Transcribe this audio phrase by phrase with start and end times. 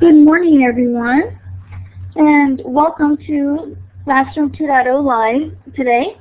[0.00, 1.38] Good morning, everyone,
[2.16, 6.18] and welcome to Classroom 2.0 Live today.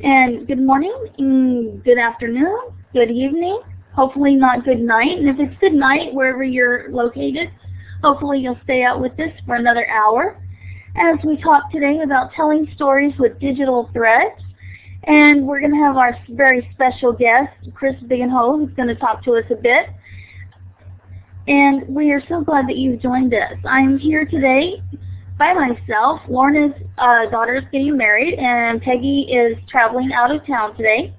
[0.00, 2.58] And good morning, and good afternoon,
[2.92, 3.60] good evening,
[3.94, 5.16] hopefully not good night.
[5.18, 7.50] And if it's good night, wherever you're located,
[8.02, 10.38] hopefully you'll stay out with us for another hour
[10.96, 14.40] as we talk today about telling stories with digital threads.
[15.06, 19.22] And we're going to have our very special guest, Chris Bigenho, who's going to talk
[19.24, 19.88] to us a bit.
[21.46, 23.58] And we are so glad that you've joined us.
[23.66, 24.82] I'm here today
[25.38, 26.20] by myself.
[26.28, 31.14] Lorna's uh, daughter is getting married, and Peggy is traveling out of town today.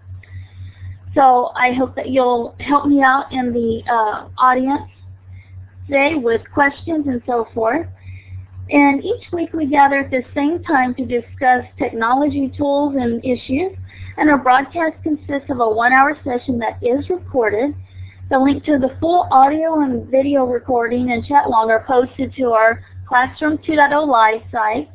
[1.14, 4.90] So I hope that you'll help me out in the uh, audience
[5.88, 7.88] today with questions and so forth.
[8.70, 13.78] And each week we gather at the same time to discuss technology tools and issues.
[14.18, 17.76] And our broadcast consists of a one-hour session that is recorded
[18.30, 22.54] the link to the full audio and video recording and chat log are posted to
[22.54, 24.90] our Classroom 2.0 Live site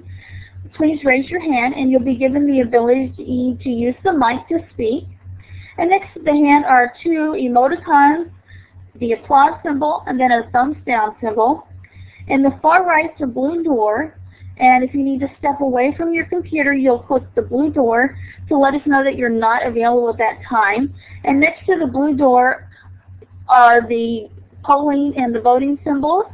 [0.74, 4.58] please raise your hand and you'll be given the ability to use the mic to
[4.72, 5.06] speak.
[5.78, 8.30] And next to the hand are two emoticons,
[8.96, 11.66] the applause symbol, and then a thumbs down symbol.
[12.28, 14.18] In the far right is a blue door,
[14.58, 18.16] and if you need to step away from your computer, you'll click the blue door
[18.48, 20.94] to let us know that you're not available at that time.
[21.24, 22.70] And next to the blue door
[23.48, 24.30] are the
[24.64, 26.26] polling and the voting symbols.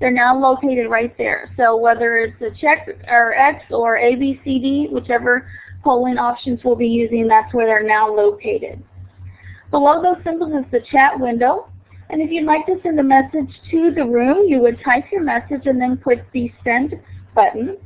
[0.00, 1.50] They're now located right there.
[1.56, 5.48] So whether it's a check or X or A, B, C, D, whichever
[5.82, 8.82] polling options we'll be using, that's where they're now located.
[9.70, 11.68] Below those symbols is the chat window.
[12.10, 15.22] And if you'd like to send a message to the room, you would type your
[15.22, 16.94] message and then click the send
[17.34, 17.76] button.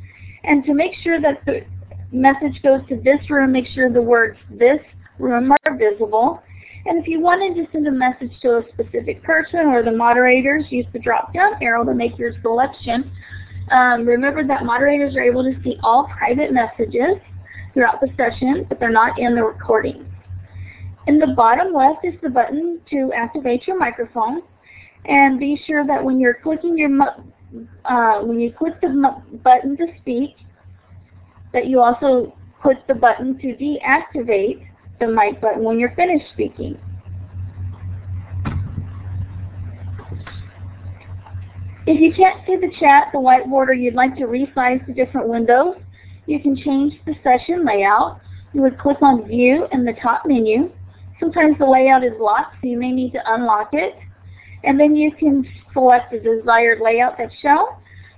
[0.44, 1.64] And to make sure that the
[2.10, 4.80] message goes to this room, make sure the words this
[5.18, 6.42] room are visible.
[6.86, 10.64] And if you wanted to send a message to a specific person or the moderators,
[10.70, 13.10] use the drop-down arrow to make your selection.
[13.70, 17.16] Um, remember that moderators are able to see all private messages
[17.74, 20.10] throughout the session, but they're not in the recording.
[21.06, 24.42] In the bottom left is the button to activate your microphone.
[25.04, 26.90] And be sure that when you're clicking your
[27.86, 30.36] uh, when you click the button to speak,
[31.52, 34.67] that you also click the button to deactivate
[35.00, 36.78] the mic button when you're finished speaking.
[41.86, 45.28] If you can't see the chat, the whiteboard, or you'd like to resize the different
[45.28, 45.76] windows,
[46.26, 48.20] you can change the session layout.
[48.52, 50.70] You would click on View in the top menu,
[51.20, 53.96] Sometimes the layout is locked, so you may need to unlock it.
[54.64, 57.66] And then you can select the desired layout that's shown.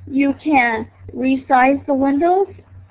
[0.07, 2.49] You can resize the windows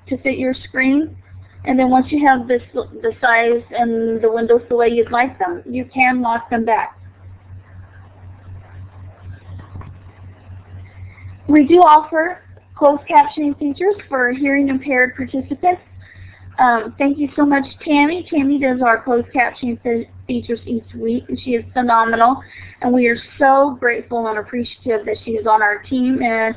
[0.08, 1.16] to fit your screen.
[1.64, 5.38] And then once you have this, the size and the windows the way you'd like
[5.38, 6.98] them, you can lock them back.
[11.48, 12.42] We do offer
[12.76, 15.82] closed captioning features for hearing impaired participants
[16.60, 18.26] um, thank you so much, Tammy.
[18.28, 19.80] Tammy does our closed captioning
[20.26, 22.42] features each week, and she is phenomenal.
[22.82, 26.54] And we are so grateful and appreciative that she is on our team and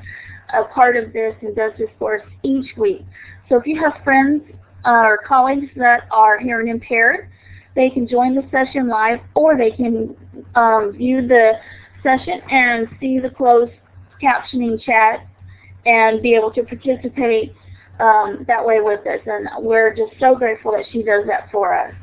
[0.54, 3.06] a part of this and does this for us each week.
[3.48, 4.44] So if you have friends
[4.86, 7.30] or colleagues that are hearing impaired,
[7.76, 10.16] they can join the session live or they can
[10.56, 11.54] um, view the
[12.04, 13.72] session and see the closed
[14.22, 15.28] captioning chat
[15.86, 17.54] and be able to participate
[18.00, 19.20] um, that way with us.
[19.26, 21.94] And we're just so grateful that she does that for us.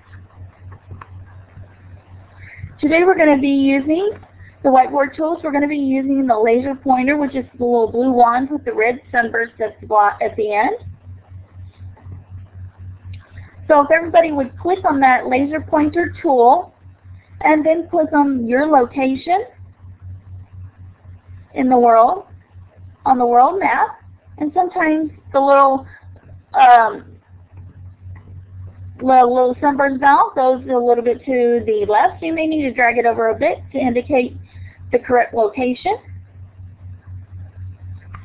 [2.80, 4.12] Today we're going to be using
[4.62, 5.40] the whiteboard tools.
[5.42, 8.64] We're going to be using the laser pointer, which is the little blue wand with
[8.64, 10.76] the red sunburst at the end.
[13.70, 16.74] So if everybody would click on that laser pointer tool
[17.42, 19.44] and then click on your location
[21.54, 22.24] in the world,
[23.06, 24.00] on the world map,
[24.38, 25.86] and sometimes the little
[26.52, 27.16] um,
[29.00, 32.24] little, little sunburst valve goes a little bit to the left.
[32.24, 34.36] You may need to drag it over a bit to indicate
[34.90, 35.96] the correct location.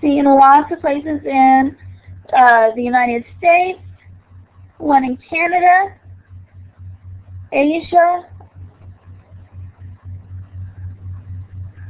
[0.02, 1.78] See in lots of places in
[2.36, 3.80] uh, the United States,
[4.78, 5.96] one in Canada,
[7.52, 8.30] Asia,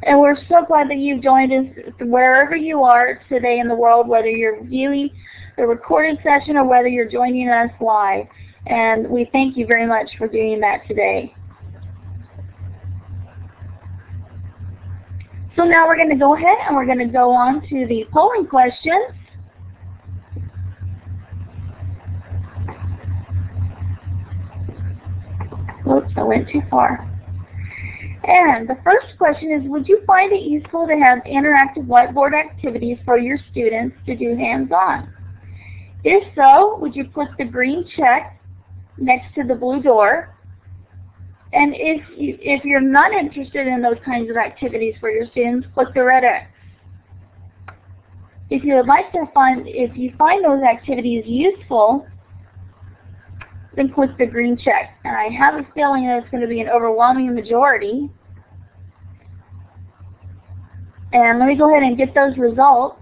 [0.03, 4.07] and we're so glad that you've joined us wherever you are today in the world,
[4.07, 5.09] whether you're viewing
[5.57, 8.27] the recorded session or whether you're joining us live.
[8.67, 11.35] And we thank you very much for doing that today.
[15.55, 18.05] So now we're going to go ahead and we're going to go on to the
[18.11, 19.15] polling questions.
[25.95, 27.11] Oops, I went too far.
[28.27, 32.97] And the first question is, would you find it useful to have interactive whiteboard activities
[33.05, 35.13] for your students to do hands-on?
[36.03, 38.41] If so, would you put the green check
[38.97, 40.35] next to the blue door?
[41.53, 45.67] And if, you, if you're not interested in those kinds of activities for your students,
[45.73, 46.47] click the red X.
[48.49, 52.05] If you would like to find, if you find those activities useful,
[53.75, 54.97] then click the green check.
[55.03, 58.09] And I have a feeling that it's going to be an overwhelming majority.
[61.13, 62.99] And let me go ahead and get those results.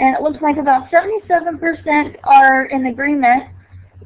[0.00, 3.44] And it looks like about 77% are in agreement.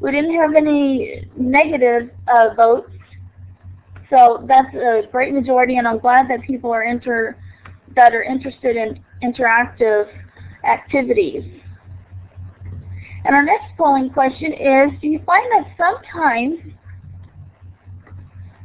[0.00, 2.90] We didn't have any negative uh, votes.
[4.10, 7.36] So that's a great majority, and I'm glad that people are inter
[7.96, 10.08] that are interested in interactive
[10.64, 11.44] activities.
[13.24, 16.60] And our next polling question is, do you find that sometimes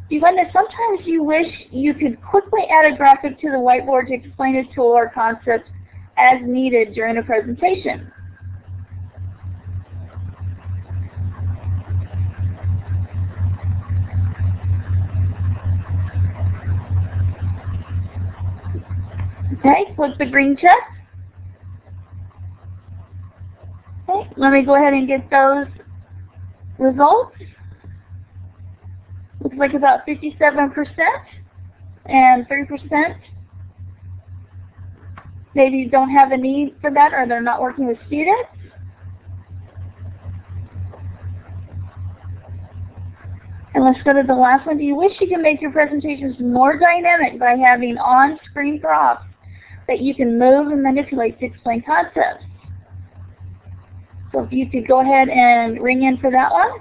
[0.10, 3.58] do you find that sometimes you wish you could quickly add a graphic to the
[3.58, 5.70] whiteboard to explain a tool or concept
[6.18, 8.12] as needed during a presentation?
[19.60, 20.99] Okay, click the green check.
[24.10, 25.68] Okay, let me go ahead and get those
[26.80, 27.36] results.
[29.42, 30.96] Looks like about 57%
[32.06, 33.16] and 3%
[35.56, 38.50] maybe don't have a need for that or they're not working with students.
[43.76, 44.78] And let's go to the last one.
[44.78, 49.26] Do you wish you could make your presentations more dynamic by having on-screen props
[49.88, 52.49] that you can move and manipulate to explain concepts?
[54.32, 56.72] So if you could go ahead and ring in for that one.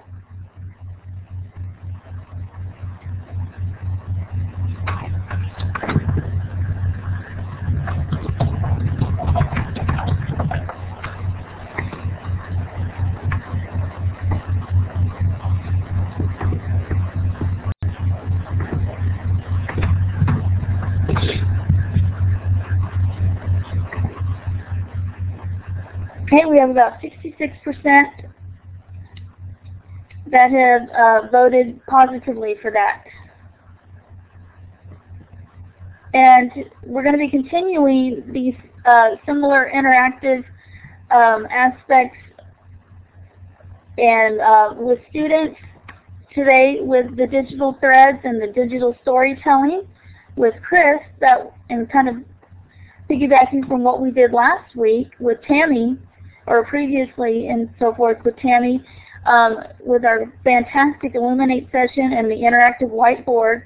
[26.59, 28.05] We have about 66%
[30.27, 33.05] that have uh, voted positively for that.
[36.15, 36.51] And
[36.83, 40.45] we're going to be continuing these uh, similar interactive
[41.13, 42.19] um, aspects
[43.97, 45.57] and uh, with students
[46.35, 49.83] today with the digital threads and the digital storytelling
[50.35, 52.17] with Chris that and kind of
[53.09, 55.97] piggybacking from what we did last week with Tammy
[56.49, 58.83] or previously and so forth with Tammy
[59.27, 63.65] um, with our fantastic Elluminate session and the interactive whiteboards.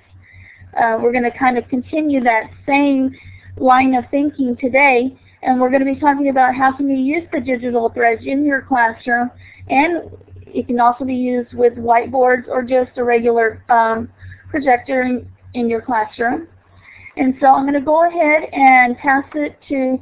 [0.77, 3.15] Uh, we're going to kind of continue that same
[3.59, 7.29] line of thinking today and we're going to be talking about how can you use
[7.33, 9.31] the digital threads in your classroom
[9.69, 10.11] and
[10.47, 14.09] it can also be used with whiteboards or just a regular um,
[14.51, 16.47] projector in, in, your classroom.
[17.17, 19.99] And so I'm going to go ahead and pass it to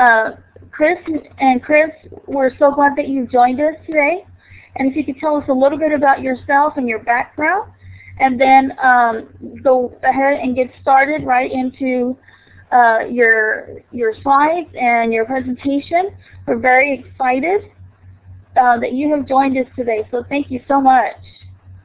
[0.00, 0.30] uh,
[0.74, 0.98] Chris,
[1.38, 1.90] and Chris,
[2.26, 4.26] we're so glad that you joined us today.
[4.74, 7.70] And if you could tell us a little bit about yourself and your background,
[8.18, 9.28] and then um,
[9.62, 12.16] go ahead and get started right into
[12.72, 16.10] uh, your your slides and your presentation.
[16.46, 17.70] We're very excited
[18.56, 21.14] uh, that you have joined us today, so thank you so much.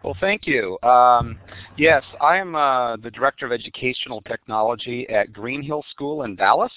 [0.04, 0.80] Well, thank you.
[0.82, 1.38] Um,
[1.78, 6.72] yes, I am uh, the Director of Educational Technology at Greenhill School in Dallas.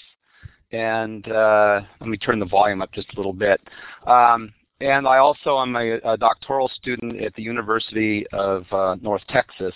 [0.73, 3.61] And uh, let me turn the volume up just a little bit.
[4.07, 9.23] Um, and I also am a, a, doctoral student at the University of uh, North
[9.29, 9.75] Texas.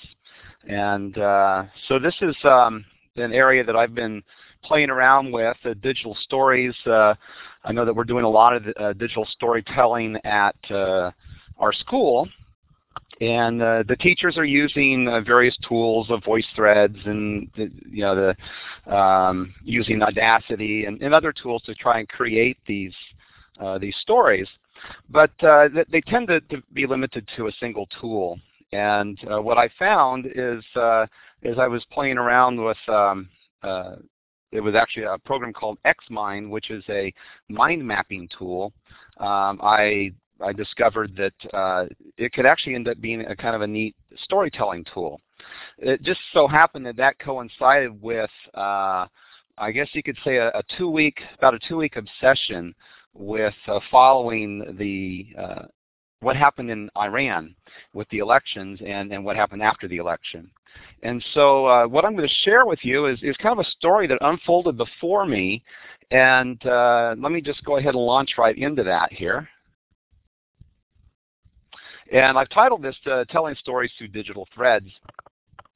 [0.69, 2.85] And uh, so this is um,
[3.17, 4.23] an area that I've been
[4.65, 6.75] playing around with, uh, digital stories.
[6.87, 7.15] Uh,
[7.63, 12.29] I know that we're doing a lot of uh, digital storytelling at our school.
[13.21, 18.35] And uh, the teachers are using uh, various tools of VoiceThreads and you know
[18.87, 22.95] the um, using Audacity and, and, other tools to try and create these
[23.81, 24.47] these stories.
[25.09, 28.39] But they tend to, to, be limited to a single tool.
[28.73, 30.63] And what I found is
[31.43, 33.31] as I was playing around with um,
[33.63, 33.97] uh,
[34.53, 37.13] it was actually a program called XMind, which is a
[37.49, 38.73] mind mapping tool.
[39.19, 43.63] Um, I I discovered that uh, it could actually end up being a kind of
[43.63, 45.21] a neat storytelling tool.
[45.79, 49.07] It just so happened that that coincided with, uh,
[49.59, 52.75] I guess you could say, a, a two-week, about a two-week obsession
[53.15, 55.63] with uh, following the uh,
[56.21, 57.55] what happened in Iran
[57.93, 60.51] with the elections and, and what happened after the election.
[61.03, 63.71] And so uh, what I'm going to share with you is, is kind of a
[63.71, 65.63] story that unfolded before me.
[66.11, 69.49] And uh, let me just go ahead and launch right into that here.
[72.13, 74.89] And I've titled this uh, Telling Stories Through Digital Threads.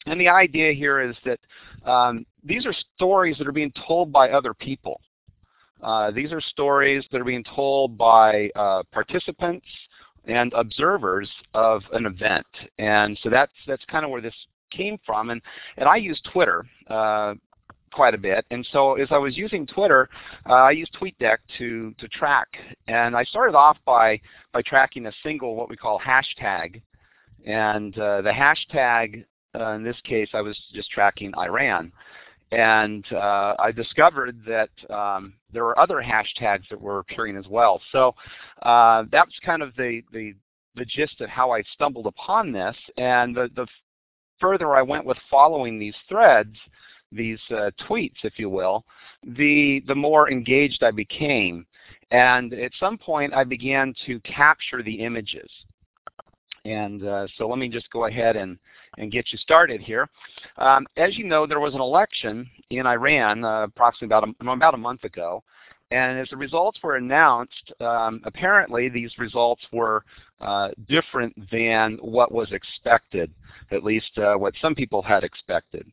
[0.06, 1.40] And the idea here is that
[1.88, 5.00] um, these are stories that are being told by other people.
[5.82, 9.66] Uh, these are stories that are being told by uh, participants
[10.26, 12.46] and observers of an event.
[12.78, 14.34] And so that's, that's kind of where this
[14.70, 15.30] came from.
[15.30, 15.40] And,
[15.76, 17.34] and I use Twitter uh,
[17.92, 18.44] quite a bit.
[18.50, 20.08] And so as I was using Twitter,
[20.48, 22.48] uh, I used TweetDeck to, to track.
[22.88, 24.20] And I started off by,
[24.52, 26.80] by tracking a single what we call hashtag.
[27.46, 29.24] And uh, the hashtag,
[29.58, 31.92] uh, in this case, I was just tracking Iran.
[32.52, 37.80] And uh, I discovered that um, there were other hashtags that were appearing as well.
[37.92, 38.14] So
[38.62, 40.34] uh, that's kind of the, the,
[40.74, 42.76] the gist of how I stumbled upon this.
[42.96, 43.66] And the, the
[44.40, 46.56] further I went with following these threads,
[47.12, 48.84] these uh, tweets, if you will,
[49.24, 51.66] the, the more engaged I became.
[52.10, 55.50] And at some point, I began to capture the images.
[56.64, 58.58] And uh, so let me just go ahead and,
[58.98, 60.08] and get you started here.
[60.58, 64.74] Um, as you know, there was an election in Iran uh, approximately about a, about
[64.74, 65.42] a month ago.
[65.92, 70.04] And as the results were announced, um, apparently these results were
[70.40, 73.32] uh, different than what was expected,
[73.72, 75.90] at least uh, what some people had expected.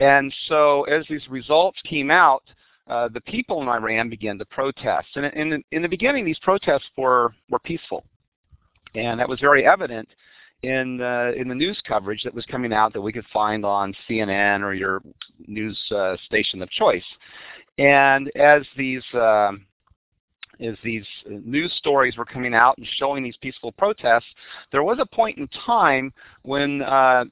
[0.00, 2.42] And so as these results came out,
[2.88, 5.08] uh, the people in Iran began to protest.
[5.14, 8.04] And in, in the beginning, these protests were, were peaceful.
[8.94, 10.08] And that was very evident
[10.62, 13.94] in uh, in the news coverage that was coming out that we could find on
[14.08, 15.00] CNN or your
[15.46, 17.04] news uh, station of choice.
[17.78, 19.52] And as these uh,
[20.60, 24.26] as these news stories were coming out and showing these peaceful protests,
[24.70, 26.12] there was a point in time
[26.42, 27.24] when uh,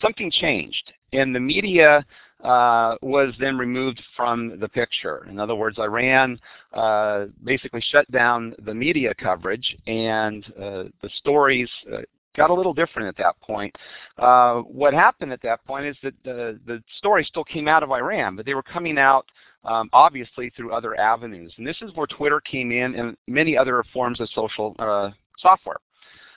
[0.00, 2.04] something changed, and the media
[2.44, 5.26] uh, was then removed from the picture.
[5.28, 6.38] In other words, Iran
[6.74, 12.02] uh, basically shut down the media coverage, and uh, the stories uh,
[12.36, 13.74] got a little different at that point.
[14.18, 17.90] Uh, what happened at that point is that the, the story still came out of
[17.90, 19.26] Iran, but they were coming out
[19.64, 21.52] um, obviously through other avenues.
[21.56, 25.78] And this is where Twitter came in and many other forms of social uh, software.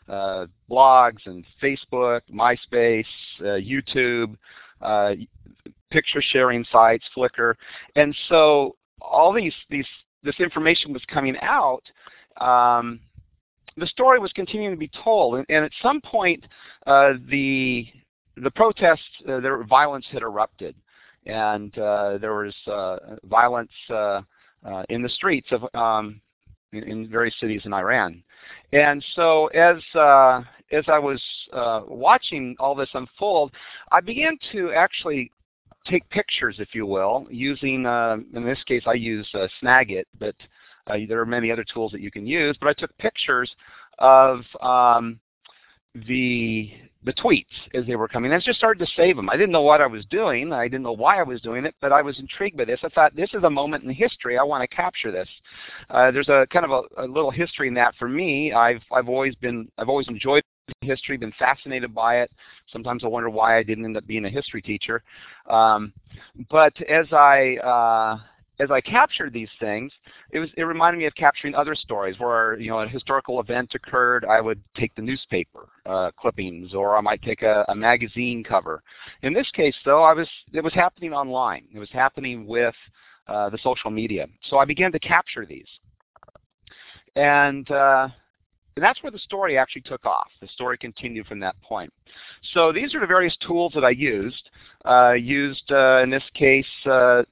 [0.10, 3.06] Uh, blogs and Facebook, MySpace,
[3.42, 4.36] uh, YouTube,
[4.82, 5.14] uh,
[5.92, 7.54] picture sharing sites, Flickr.
[7.96, 9.86] And so all these, these,
[10.24, 11.84] this information was coming out
[12.40, 13.00] um,
[13.78, 16.46] the story was continuing to be told, and, and at some point,
[16.88, 17.88] uh, the
[18.38, 20.76] the protests, uh, there violence had erupted,
[21.26, 23.72] and uh, there was uh, violence
[24.90, 26.22] in the streets of um,
[26.74, 28.24] in, in, various cities in Iran.
[28.74, 29.78] And so, as
[30.72, 31.22] as I was
[31.88, 33.52] watching all this unfold,
[33.92, 35.32] I began to actually
[35.88, 39.28] take pictures, if you will, using, in this case I use
[39.62, 40.36] Snagit, but
[40.88, 43.52] uh, there are many other tools that you can use, but I took pictures
[44.00, 45.20] of um,
[45.94, 46.72] the
[47.06, 48.34] the tweets as they were coming.
[48.34, 49.30] I just started to save them.
[49.30, 50.52] I didn't know what I was doing.
[50.52, 52.82] I didn't know why I was doing it, but I was intrigued by this.
[52.84, 54.38] I thought this is a moment in history.
[54.38, 55.30] I want to capture this.
[55.90, 58.52] Uh, there's a kind of a, a, little history in that for me.
[58.52, 60.44] I've I've always been I've always enjoyed
[60.82, 62.32] history, been fascinated by it.
[62.72, 65.02] Sometimes I wonder why I didn't end up being a history teacher.
[65.50, 65.94] Um,
[66.50, 68.20] but as I uh,
[68.60, 69.92] as I captured these things,
[70.32, 73.74] it was it reminded me of capturing other stories where you know a historical event
[73.74, 74.26] occurred.
[74.26, 78.84] I would take the newspaper uh, clippings, or I might take a, a, magazine cover.
[79.22, 81.66] In this case, though, I was it was happening online.
[81.74, 82.76] It was happening with
[83.28, 84.28] uh, the social media.
[84.50, 85.68] So I began to capture these,
[87.16, 88.10] and uh,
[88.76, 90.30] and that's where the story actually took off.
[90.42, 91.92] The story continued from that point.
[92.54, 94.50] So these are the various tools that I used.
[94.86, 97.24] Uh, used uh, in this case uh,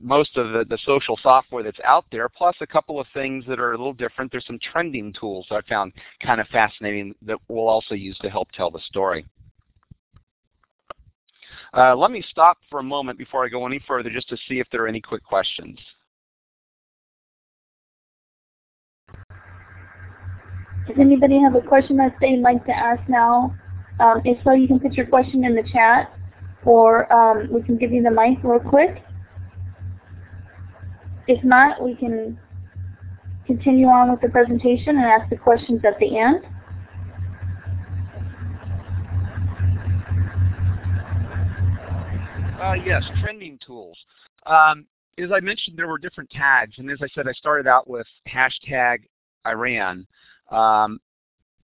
[0.00, 3.58] most of the, the, social software that's out there, plus a couple of things that
[3.58, 4.30] are a little different.
[4.30, 8.30] There's some trending tools that I found kind of fascinating that we'll also use to
[8.30, 9.26] help tell the story.
[11.76, 14.58] Uh, let me stop for a moment before I go any further just to see
[14.58, 15.78] if there are any quick questions.
[20.86, 23.54] Does anybody have a question that they'd like to ask now?
[24.00, 26.14] Um, if so, you can put your question in the chat,
[26.64, 29.02] or um, we can give you the mic real quick.
[31.28, 32.38] If not, we can
[33.46, 36.42] continue on with the presentation and ask the questions at the end.
[42.58, 43.96] Uh, yes, trending tools.
[44.46, 44.86] Um,
[45.18, 48.06] as I mentioned, there were different tags, and as I said, I started out with
[48.26, 49.00] hashtag
[49.46, 50.06] Iran.
[50.50, 50.98] Um,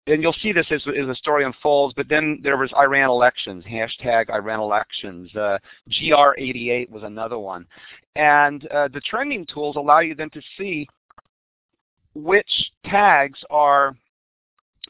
[0.10, 3.64] and you'll see this as, as the story unfolds, but then there was Iran elections,
[3.66, 5.34] hashtag Iran elections.
[5.36, 5.60] Uh,
[5.92, 7.66] GR88 was another one.
[8.16, 10.88] And uh, the trending tools allow you then to see
[12.16, 12.50] which
[12.86, 13.96] tags are,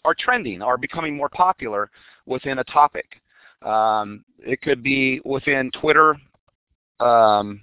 [0.05, 1.91] are trending, are becoming more popular
[2.25, 3.21] within a topic.
[3.61, 6.15] Um, it could be within Twitter,
[7.01, 7.59] um,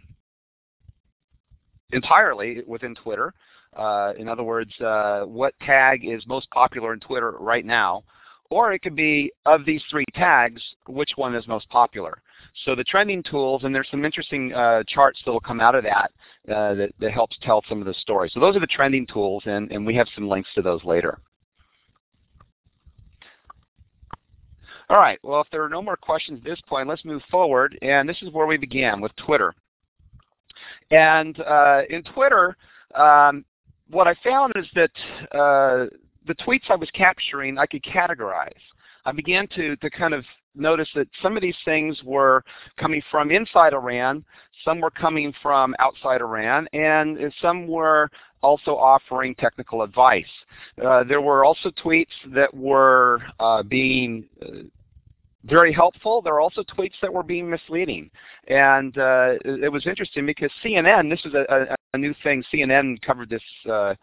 [1.93, 3.33] entirely within Twitter.
[3.75, 8.05] Uh, in other words, uh, what tag is most popular in Twitter right now?
[8.49, 12.23] Or it could be, of these three tags, which one is most popular?
[12.65, 15.83] So the trending tools, and there's some interesting uh, charts that will come out of
[15.83, 16.13] that,
[16.49, 18.31] uh, that that helps tell some of the story.
[18.33, 21.19] So those are the trending tools, and, and we have some links to those later.
[24.89, 27.77] All right, well, if there are no more questions at this point, let's move forward.
[27.83, 29.53] And this is where we began with Twitter.
[30.93, 32.57] And uh, in Twitter,
[32.95, 33.45] um,
[33.91, 34.91] what I found is that
[35.33, 35.87] uh,
[36.27, 38.53] the tweets I was capturing, I could categorize.
[39.05, 42.43] I began to, to kind of notice that some of these things were
[42.77, 44.25] coming from inside Iran,
[44.65, 48.11] some were coming from outside Iran, and some were
[48.43, 50.25] also offering technical advice.
[50.85, 54.63] Uh, there were also tweets that were uh, being uh,
[55.49, 56.21] very helpful.
[56.21, 58.11] There are also tweets that were being misleading.
[58.49, 63.01] And uh, it was interesting because CNN, this is a, a, a new thing, CNN
[63.03, 63.95] covered this uh,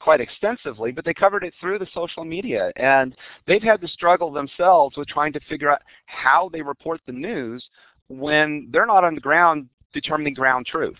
[0.00, 2.72] quite extensively, but they covered it through the social media.
[2.76, 3.14] And
[3.46, 7.64] they've had to struggle themselves with trying to figure out how they report the news
[8.08, 10.98] when they're not on the ground determining ground truth.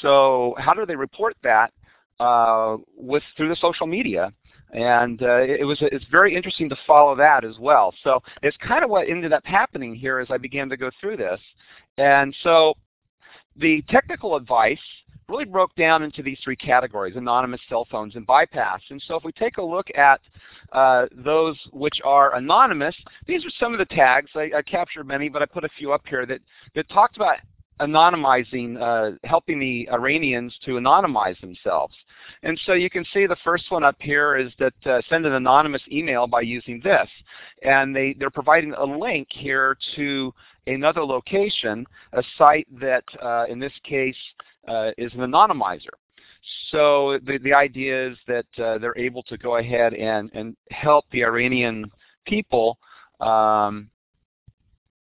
[0.00, 1.72] So how do they report that
[2.20, 4.32] uh, with through the social media?
[4.72, 7.94] And uh, it was it's very interesting to follow that as well.
[8.02, 11.18] So it's kind of what ended up happening here as I began to go through
[11.18, 11.40] this,
[11.98, 12.74] and so
[13.56, 14.78] the technical advice
[15.28, 18.80] really broke down into these three categories, anonymous cell phones and bypass.
[18.90, 20.20] And so if we take a look at
[20.72, 22.94] uh, those which are anonymous,
[23.26, 24.30] these are some of the tags.
[24.34, 26.40] I, I captured many, but I put a few up here that,
[26.74, 27.36] that talked about
[27.82, 31.94] anonymizing, uh, helping the Iranians to anonymize themselves.
[32.42, 35.32] And so you can see the first one up here is that uh, send an
[35.32, 37.08] anonymous email by using this.
[37.62, 40.32] And they, they're providing a link here to
[40.66, 44.16] another location, a site that uh, in this case
[44.68, 45.96] uh, is an anonymizer.
[46.70, 51.04] So the, the idea is that uh, they're able to go ahead and, and help
[51.12, 51.90] the Iranian
[52.26, 52.78] people
[53.20, 53.88] um,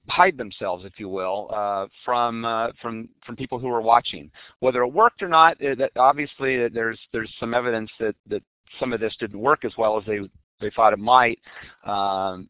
[0.09, 4.31] hide themselves, if you will, uh, from uh, from from people who are watching.
[4.61, 8.43] Whether it worked or not, it, obviously there's there's some evidence that that
[8.79, 10.21] some of this didn't work as well as they
[10.61, 11.39] they thought it might.
[11.85, 12.49] Um,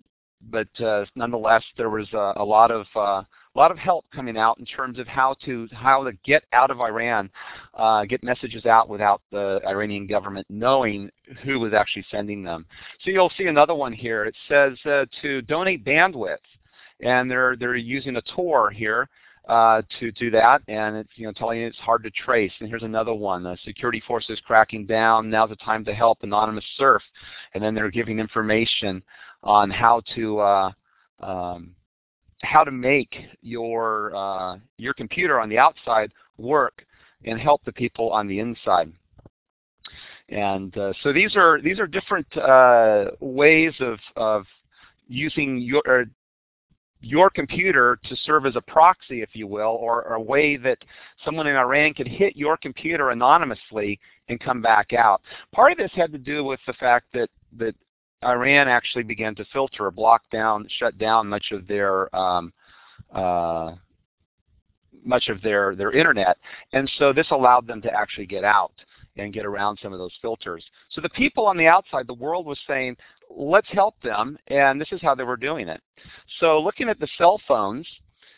[0.50, 3.22] but uh, nonetheless, there was a, a lot of uh,
[3.54, 6.70] a lot of help coming out in terms of how to how to get out
[6.70, 7.30] of Iran,
[7.74, 11.10] uh, get messages out without the Iranian government knowing
[11.44, 12.64] who was actually sending them.
[13.04, 14.24] So you'll see another one here.
[14.24, 16.38] It says uh, to donate bandwidth
[17.02, 19.08] and they're they're using a Tor here
[19.48, 22.52] uh, to do that, and it's you know telling you it's hard to trace.
[22.60, 25.30] And here's another one: the security forces cracking down.
[25.30, 27.02] Now's the time to help anonymous surf,
[27.54, 29.02] and then they're giving information
[29.42, 30.72] on how to uh,
[31.20, 31.74] um,
[32.42, 36.84] how to make your uh, your computer on the outside work
[37.24, 38.92] and help the people on the inside.
[40.28, 44.44] And uh, so these are these are different uh, ways of of
[45.08, 46.06] using your
[47.00, 50.78] your computer to serve as a proxy, if you will, or, or, a way that
[51.24, 55.22] someone in Iran could hit your computer anonymously and come back out.
[55.52, 57.74] Part of this had to do with the fact that, that
[58.22, 62.52] Iran actually began to filter block down, shut down much of their um,
[63.14, 63.72] uh,
[65.02, 66.36] much of their, their internet,
[66.74, 68.74] and so this allowed them to actually get out
[69.16, 70.64] and get around some of those filters.
[70.90, 72.96] So the people on the outside, the world was saying,
[73.34, 75.80] let's help them, and this is how they were doing it.
[76.40, 77.86] So looking at the cell phones,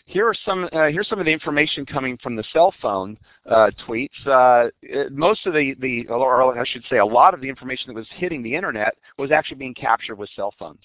[0.07, 3.17] here are some uh, here's some of the information coming from the cell phone
[3.49, 4.27] uh, tweets.
[4.27, 4.69] Uh,
[5.11, 8.09] most of the the or I should say a lot of the information that was
[8.17, 10.83] hitting the internet was actually being captured with cell phones.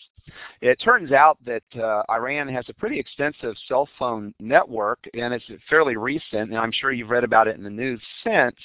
[0.62, 5.46] It turns out that uh, Iran has a pretty extensive cell phone network, and it's
[5.70, 8.56] fairly recent, and I'm sure you've read about it in the news since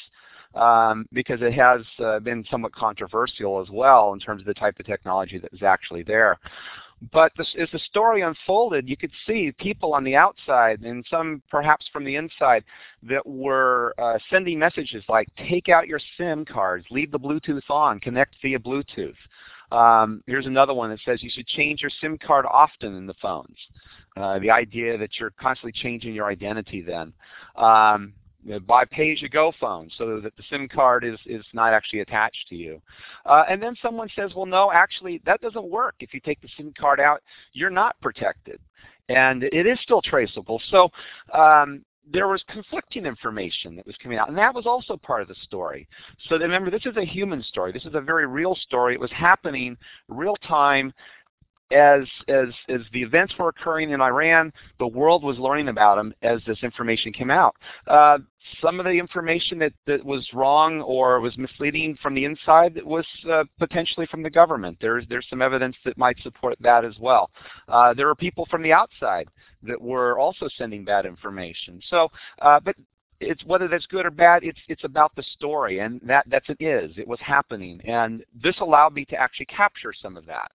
[0.55, 4.79] um, because it has uh, been somewhat controversial as well in terms of the type
[4.79, 6.39] of technology that was actually there.
[7.11, 11.43] But this, as the story unfolded, you could see people on the outside and some
[11.51, 12.63] perhaps from the inside
[13.03, 17.99] that were uh, sending messages like, take out your SIM cards, leave the Bluetooth on,
[17.99, 19.17] connect via Bluetooth.
[19.73, 23.15] Um, here's another one that says you should change your SIM card often in the
[23.15, 23.57] phones.
[24.17, 27.13] Uh, the idea that you're constantly changing your identity then.
[27.57, 28.13] Um,
[28.67, 32.81] buy pay-as-you-go phones so that the SIM card is, is not actually attached to you.
[33.27, 35.95] Uh, and then someone says, well, no, actually, that doesn't work.
[36.01, 38.59] If you take the SIM card out, you're not protected.
[39.09, 40.61] And it is still traceable.
[40.71, 40.91] So
[41.33, 45.29] um, there was conflicting information that was coming out, and that was also part of
[45.29, 45.87] the story.
[46.29, 47.73] So remember, this is a human story.
[47.73, 48.95] This is a very real story.
[48.95, 49.77] It was happening
[50.09, 50.93] real time
[51.73, 56.15] as, as, as the events were occurring in Iran, the world was learning about them
[56.23, 57.57] as this information came out.
[57.87, 58.19] Uh,
[58.61, 63.07] some of the information that, that was wrong or was misleading from the inside was
[63.31, 64.77] uh, potentially from the government.
[64.81, 67.31] There's, there's some evidence that might support that as well.
[67.69, 69.29] Uh, there are people from the outside
[69.63, 71.81] that were also sending bad information.
[71.89, 72.75] So, uh, but
[73.23, 76.61] it's whether that's good or bad, it's it's about the story, and that that's it
[76.61, 76.91] is.
[76.97, 80.51] It was happening, and this allowed me to actually capture some of that.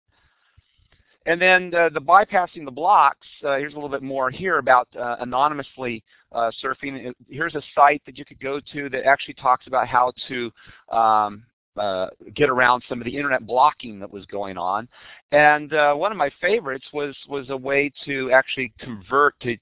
[1.27, 4.89] And then uh, the bypassing the blocks, uh, here's a little bit more here about
[4.99, 7.13] uh, anonymously uh, surfing.
[7.29, 10.53] Here's a site that you could go to that actually talks about how to
[10.91, 11.45] um,
[11.77, 14.89] uh, get around some of the internet blocking that was going on.
[15.31, 19.57] And uh, one of my favorites was, was a way to actually convert to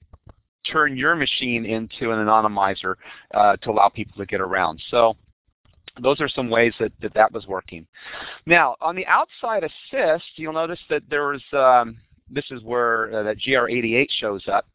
[0.71, 2.95] turn your machine into an anonymizer
[3.33, 4.81] to allow people to get around.
[4.89, 5.15] So
[5.99, 7.85] those are some ways that, that that was working.
[8.45, 11.97] Now, on the outside assist, you'll notice that there was, um,
[12.29, 14.65] this is where uh, that GR88 shows up.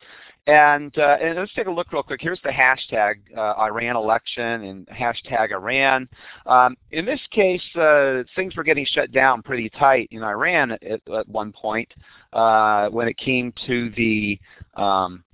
[0.48, 2.20] And, uh, and, let's take a look real quick.
[2.22, 6.08] Here's the hashtag uh, Iran election and hashtag Iran.
[6.46, 10.82] Um, in this case, uh, things were getting shut down pretty tight in Iran at,
[11.12, 11.92] at one point
[12.32, 14.38] uh, when it came to the
[14.76, 15.24] um,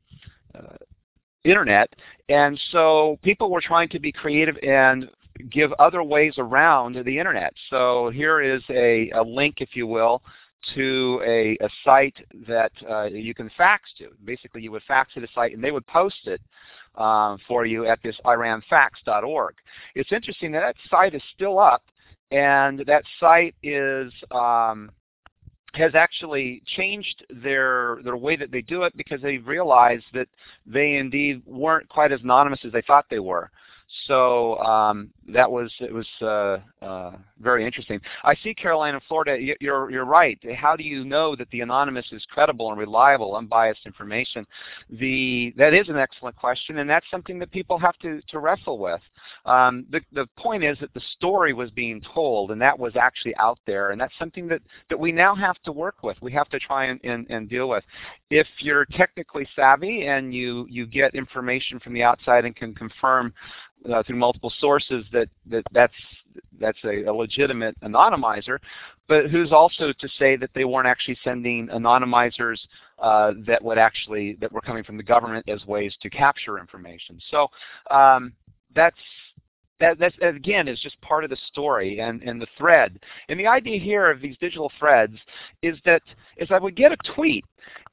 [0.54, 0.76] uh,
[1.44, 1.92] internet.
[2.30, 5.10] And so people were trying to be creative and
[5.50, 7.52] give other ways around the internet.
[7.70, 10.22] So here is a, a link, if you will,
[10.74, 12.16] to a, a site
[12.46, 14.10] that uh, you can fax to.
[14.24, 16.40] Basically, you would fax to the site, and they would post it
[16.96, 19.54] um, for you at this iranfax.org.
[19.94, 21.82] It's interesting that that site is still up,
[22.30, 24.90] and that site is um,
[25.74, 30.28] has actually changed their their way that they do it because they realized that
[30.66, 33.50] they indeed weren't quite as anonymous as they thought they were.
[34.06, 38.00] So um, that was it was uh, uh, very interesting.
[38.24, 39.36] I see Caroline in Florida.
[39.60, 40.38] You're you're right.
[40.56, 44.46] How do you know that the anonymous is credible and reliable, unbiased information?
[44.90, 48.78] The that is an excellent question, and that's something that people have to to wrestle
[48.78, 49.00] with.
[49.44, 53.36] Um, the the point is that the story was being told, and that was actually
[53.36, 56.16] out there, and that's something that that we now have to work with.
[56.22, 57.84] We have to try and and, and deal with.
[58.30, 63.34] If you're technically savvy and you you get information from the outside and can confirm
[63.90, 65.92] uh, through multiple sources that, that that's
[66.58, 68.58] that's a, a, legitimate anonymizer,
[69.06, 72.58] but who's also to say that they weren't actually sending anonymizers
[72.98, 77.20] uh, that would actually that were coming from the government as ways to capture information.
[77.30, 77.48] So
[77.90, 78.32] um,
[78.74, 78.96] that's
[79.82, 82.98] that, that again is just part of the story and, and the thread.
[83.28, 85.16] And the idea here of these digital threads
[85.62, 86.02] is that
[86.40, 87.44] as I would get a tweet,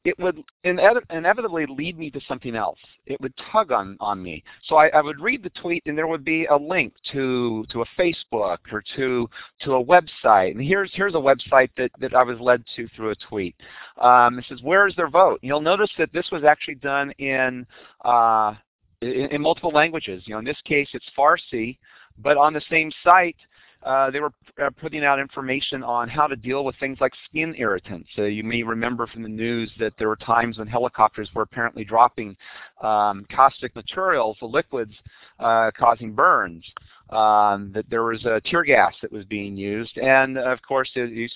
[0.05, 2.79] it would inevitably lead me to something else.
[3.05, 4.43] It would tug on, on me.
[4.63, 7.81] So I, I, would read the tweet and there would be a link to, to
[7.81, 9.29] a Facebook or to,
[9.61, 10.51] to a website.
[10.51, 13.55] And here's, here's a website that, that I was led to through a tweet.
[13.99, 15.39] Um, it says, where is their vote?
[15.41, 17.67] You'll notice that this was actually done in
[18.05, 18.53] uh,
[19.01, 20.23] in, in multiple languages.
[20.25, 21.77] You know, in this case, it's Farsi,
[22.17, 23.37] but on the same site,
[23.83, 27.55] uh, they were uh, putting out information on how to deal with things like skin
[27.57, 28.09] irritants.
[28.15, 31.85] So you may remember from the news that there were times when helicopters were apparently
[31.85, 32.35] dropping
[32.81, 34.93] um, caustic materials, the liquids,
[35.39, 36.65] uh, causing burns.
[37.09, 41.09] Um, that there was a tear gas that was being used, and of course, as
[41.09, 41.31] you've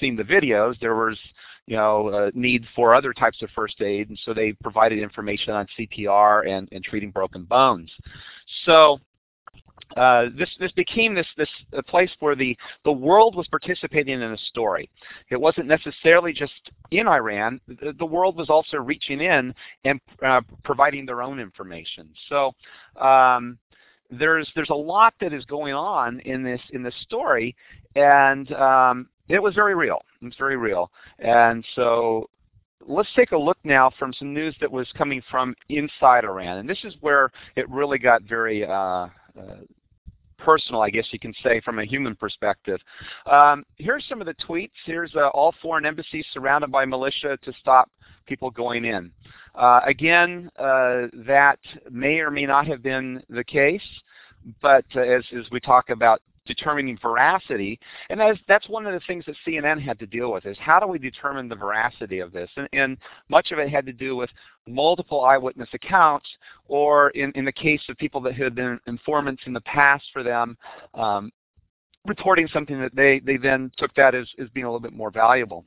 [0.00, 0.80] seen the videos.
[0.80, 1.18] There was,
[1.66, 5.66] you know, need for other types of first aid, and so they provided information on
[5.78, 7.92] CPR and, and treating broken bones.
[8.64, 9.00] So
[9.96, 11.48] uh, this this became this this
[11.86, 14.90] place where the the world was participating in a story.
[15.30, 16.52] It wasn't necessarily just
[16.90, 17.60] in Iran.
[17.66, 22.10] The, the world was also reaching in and uh, providing their own information.
[22.28, 22.54] So.
[23.00, 23.58] Um,
[24.10, 27.54] there's there's a lot that is going on in this in this story,
[27.94, 30.00] and um, it was very real.
[30.22, 32.30] It's very real, and so
[32.86, 36.68] let's take a look now from some news that was coming from inside Iran, and
[36.68, 38.70] this is where it really got very uh,
[39.38, 39.56] uh,
[40.38, 42.80] personal, I guess you can say, from a human perspective.
[43.30, 44.70] Um, here's some of the tweets.
[44.84, 47.90] Here's uh, all foreign embassies surrounded by militia to stop
[48.26, 49.10] people going in.
[49.54, 51.58] Uh, again, uh, that
[51.90, 53.82] may or may not have been the case,
[54.62, 57.78] but uh, as, as we talk about determining veracity.
[58.10, 60.80] And that's, that's one of the things that CNN had to deal with is how
[60.80, 62.50] do we determine the veracity of this?
[62.56, 64.30] And, and much of it had to do with
[64.66, 66.28] multiple eyewitness accounts
[66.66, 70.24] or in, in the case of people that had been informants in the past for
[70.24, 70.56] them,
[70.94, 71.30] um,
[72.04, 75.10] reporting something that they, they then took that as, as being a little bit more
[75.10, 75.64] valuable.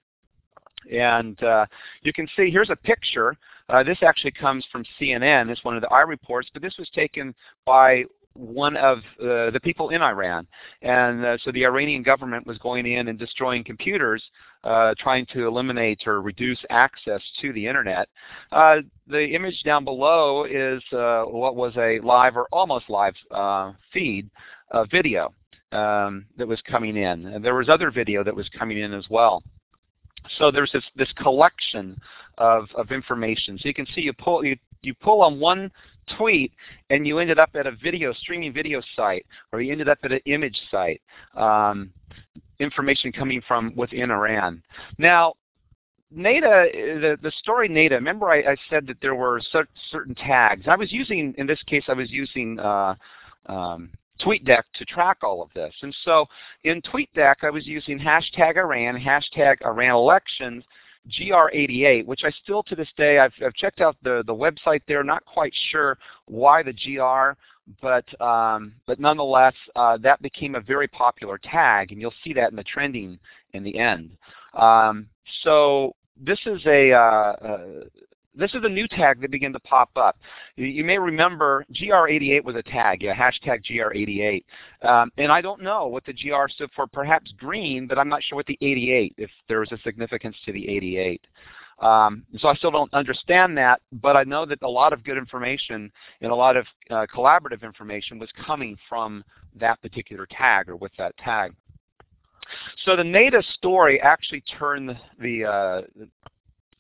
[0.92, 1.66] And uh,
[2.02, 3.38] you can see here's a picture.
[3.70, 5.50] Uh, this actually comes from CNN.
[5.50, 9.90] It's one of the iReports, but this was taken by one of uh, the people
[9.90, 10.48] in Iran.
[10.82, 14.24] And uh, so the Iranian government was going in and destroying computers,
[14.64, 18.08] uh, trying to eliminate or reduce access to the internet.
[18.52, 23.16] The image down below is what was a live or almost live
[23.92, 24.30] feed
[24.90, 25.34] video
[25.72, 27.26] um, that was coming in.
[27.28, 29.44] And there was other video that was coming in as well.
[30.38, 32.00] So there's this, this collection
[32.38, 33.58] of, of information.
[33.58, 35.72] So you can see you pull, you, you pull on one
[36.18, 36.52] tweet
[36.90, 40.12] and you ended up at a video, streaming video site, or you ended up at
[40.12, 41.02] an image site.
[41.36, 41.92] Um,
[42.60, 44.62] information coming from within Iran.
[44.98, 45.34] Now,
[46.16, 46.72] Neda,
[47.02, 49.42] the, the story Neda, remember I, I said that there were
[49.90, 50.66] certain tags.
[50.68, 52.96] I was using, in this case, I was using uh,
[53.48, 55.74] um, TweetDeck to track all of this.
[55.82, 56.26] And so
[56.64, 60.64] in TweetDeck, I was using hashtag Iran, hashtag Iran elections,
[61.10, 65.04] GR88, which I still to this day, I've, I've checked out the, the website there,
[65.04, 67.38] not quite sure why the GR,
[67.82, 72.52] but, um, but nonetheless, uh, that became a very popular tag, and you'll see that
[72.52, 73.18] in the trending
[73.54, 74.12] in the end.
[74.54, 75.08] Um,
[75.44, 77.58] so this is a, uh, uh,
[78.34, 80.18] this is a new tag that began to pop up.
[80.56, 84.44] You, may remember GR88 was a tag, yeah, hashtag GR88.
[84.88, 88.24] Um, and I don't know what the GR stood for, perhaps green, but I'm not
[88.24, 91.22] sure what the 88, if there was a significance to the 88.
[91.80, 95.18] Um, so I still don't understand that, but I know that a lot of good
[95.18, 95.92] information
[96.22, 99.24] and a lot of uh, collaborative information was coming from
[99.60, 101.56] that particular tag or with that tag.
[102.86, 106.06] So the Neda story actually turned the, uh,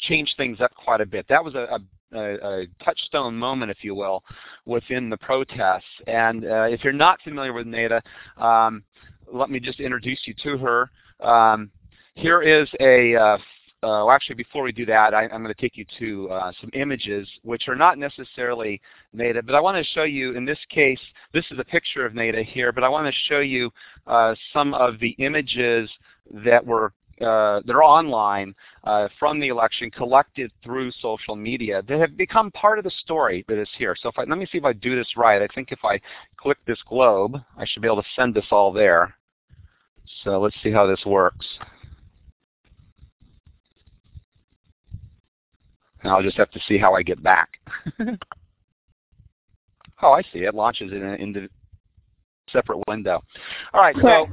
[0.02, 1.26] changed things up quite a bit.
[1.30, 1.80] That was a,
[2.14, 4.24] a, a touchstone moment, if you will,
[4.66, 5.84] within the protests.
[6.08, 8.02] And uh, if you're not familiar with Neda,
[8.38, 8.84] um,
[9.32, 10.92] let me just introduce you to her.
[11.26, 11.72] Um,
[12.16, 13.38] here is a, uh,
[13.84, 16.52] uh, well, actually before we do that, I, am going to take you to uh,
[16.60, 18.82] some images which are not necessarily
[19.16, 21.00] Neda, but I want to show you, in this case,
[21.34, 23.72] this is a picture of Neda here, but I want to show you
[24.08, 25.90] uh, some of the images
[26.46, 32.00] that were uh, that are online uh, from the election collected through social media that
[32.00, 33.96] have become part of the story that is here.
[34.00, 35.42] So if I, let me see if I do this right.
[35.42, 36.00] I think if I
[36.38, 39.16] click this globe, I should be able to send this all there.
[40.24, 41.46] So let's see how this works.
[46.04, 47.50] And I'll just have to see how I get back.
[50.02, 50.40] oh, I see.
[50.40, 51.48] It launches in a
[52.52, 53.22] separate window.
[53.74, 54.28] All right, so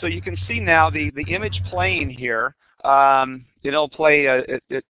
[0.00, 2.54] so you can see now the, the image playing here.
[2.84, 4.84] Um, it'll play, uh, it, it,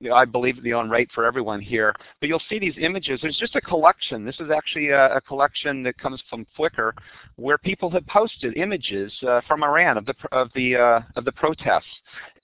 [0.00, 1.94] you know, I believe the on rate for everyone here.
[2.20, 3.20] But you'll see these images.
[3.20, 4.24] There's just a collection.
[4.24, 6.92] This is actually a, a collection that comes from Flickr,
[7.36, 11.32] where people have posted images uh, from Iran of the of the uh, of the
[11.32, 11.84] protests.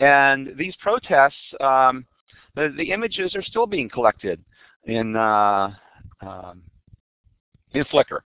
[0.00, 2.04] And these protests, um,
[2.56, 4.42] the, the images are still being collected
[4.84, 5.72] in uh,
[6.22, 6.62] um,
[7.72, 8.20] in Flickr,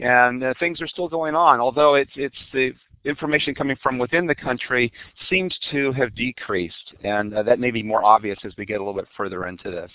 [0.00, 1.58] and uh, things are still going on.
[1.58, 4.92] Although it's it's the information coming from within the country
[5.28, 8.84] seems to have decreased, and uh, that may be more obvious as we get a
[8.84, 9.90] little bit further into this.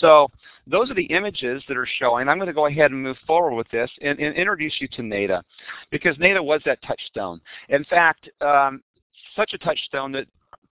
[0.00, 0.28] So
[0.66, 2.28] those are the images that are showing.
[2.28, 5.02] I'm going to go ahead and move forward with this and, and introduce you to
[5.02, 5.42] NADA,
[5.90, 7.40] because NADA was that touchstone.
[7.68, 8.82] In fact, um,
[9.34, 10.26] such a touchstone that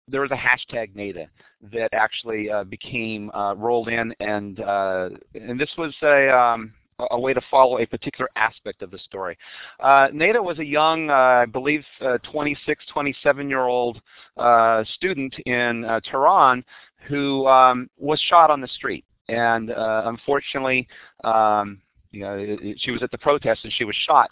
[0.07, 1.27] there was a hashtag NADA
[1.73, 7.19] that actually uh, became uh, rolled in, and uh, and this was a um, a
[7.19, 9.37] way to follow a particular aspect of the story.
[9.79, 14.01] Uh, Nada was a young, uh, I believe, uh, 26, 27 year old
[14.37, 16.63] uh, student in uh, Tehran
[17.07, 19.05] who um, was shot on the street.
[19.27, 20.87] And uh, unfortunately,
[21.23, 21.81] um,
[22.11, 24.31] you know, she was at the protest and she was shot.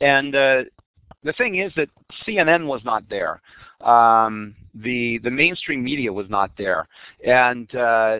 [0.00, 1.88] And the thing is that
[2.26, 3.40] CNN was not there.
[3.80, 6.86] Um, the the mainstream media was not there,
[7.24, 8.18] and uh,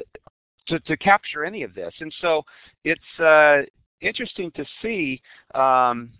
[0.68, 1.92] to, to capture any of this.
[2.00, 2.42] And so
[2.84, 3.62] it's uh,
[4.00, 5.20] interesting to see
[5.54, 6.10] um,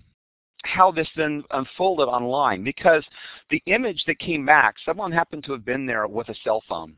[0.64, 3.04] how this then unfolded online because
[3.50, 6.94] the image that came back, someone happened to have been there with a cell phone.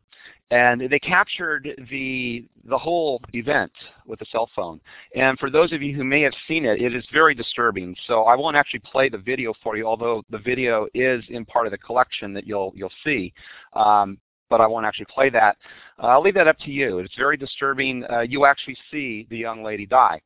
[0.53, 3.71] And they captured the the whole event
[4.05, 4.81] with a cell phone.
[5.15, 7.95] And for those of you who may have seen it, it is very disturbing.
[8.09, 11.67] So I won't actually play the video for you, although the video is in part
[11.67, 13.33] of the collection that you'll you'll see.
[13.75, 14.19] Um,
[14.51, 15.57] but I won't actually play that.
[16.03, 16.99] Uh, I'll leave that up to you.
[16.99, 18.05] It's very disturbing.
[18.11, 20.21] Uh, you actually see the young lady die.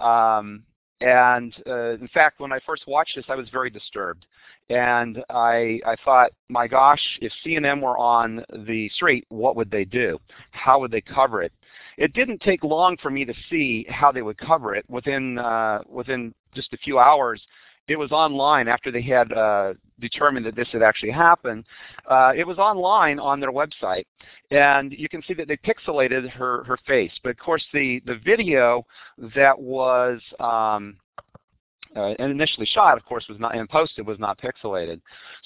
[0.00, 0.62] Um,
[1.00, 4.24] and uh, in fact, when I first watched this, I was very disturbed.
[4.70, 9.84] And I, I thought, my gosh, if CNN were on the street, what would they
[9.84, 10.18] do?
[10.52, 11.52] How would they cover it?
[11.98, 14.88] It didn't take long for me to see how they would cover it.
[14.88, 17.42] Within, uh, within just a few hours,
[17.88, 21.64] it was online after they had uh, determined that this had actually happened.
[22.08, 24.04] Uh, it was online on their website,
[24.50, 27.12] and you can see that they pixelated her her face.
[27.22, 28.84] But of course, the the video
[29.36, 30.96] that was um,
[31.96, 35.00] uh, initially shot, of course, was not and posted was not pixelated.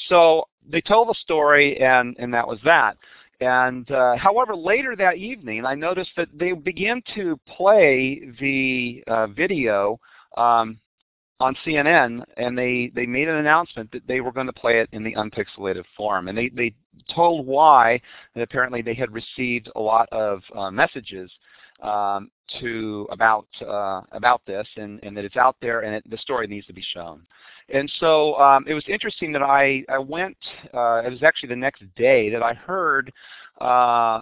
[0.09, 2.97] So they told the story, and and that was that.
[3.41, 9.29] And uh, however, later that evening, I noticed that they began to play the uh,
[9.29, 10.01] video
[10.37, 10.79] um,
[11.41, 14.89] on CNN, and they they made an announcement that they were going to play it
[14.93, 16.75] in the unpixelated form, and they they
[17.15, 18.01] told why.
[18.35, 21.31] And apparently, they had received a lot of uh, messages
[21.83, 26.19] um, to about uh, about this, and, and that it's out there, and it, the
[26.19, 27.23] story needs to be shown.
[27.73, 30.39] And so um, it was interesting that I I went.
[30.75, 33.13] Uh, it was actually the next day that I heard.
[33.61, 34.21] Uh,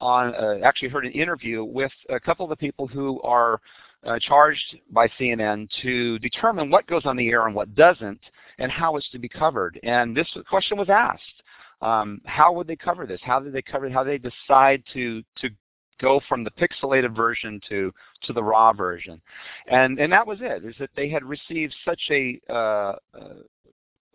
[0.00, 3.60] on uh, actually heard an interview with a couple of the people who are
[4.20, 8.20] charged by CNN to determine what goes on the air and what doesn't,
[8.58, 9.78] and how it's to be covered.
[9.82, 11.42] And this question was asked:
[11.82, 13.20] um, How would they cover this?
[13.22, 13.92] How did they cover it?
[13.92, 15.50] How they decide to to
[16.00, 19.20] go from the pixelated version to to the raw version?
[19.70, 20.64] And and that was it.
[20.64, 22.52] Is that they had received such a uh,
[23.14, 23.34] uh,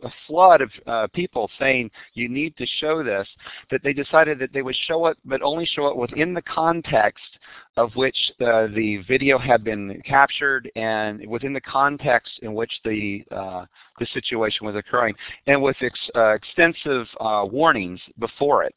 [0.02, 3.28] a flood of uh, people saying you need to show this
[3.70, 7.38] that they decided that they would show it but only show it within the context
[7.76, 13.64] of which the video had been captured and within the context in which the uh,
[13.98, 15.14] the situation was occurring
[15.46, 18.74] and with ex uh, extensive uh, warnings before it.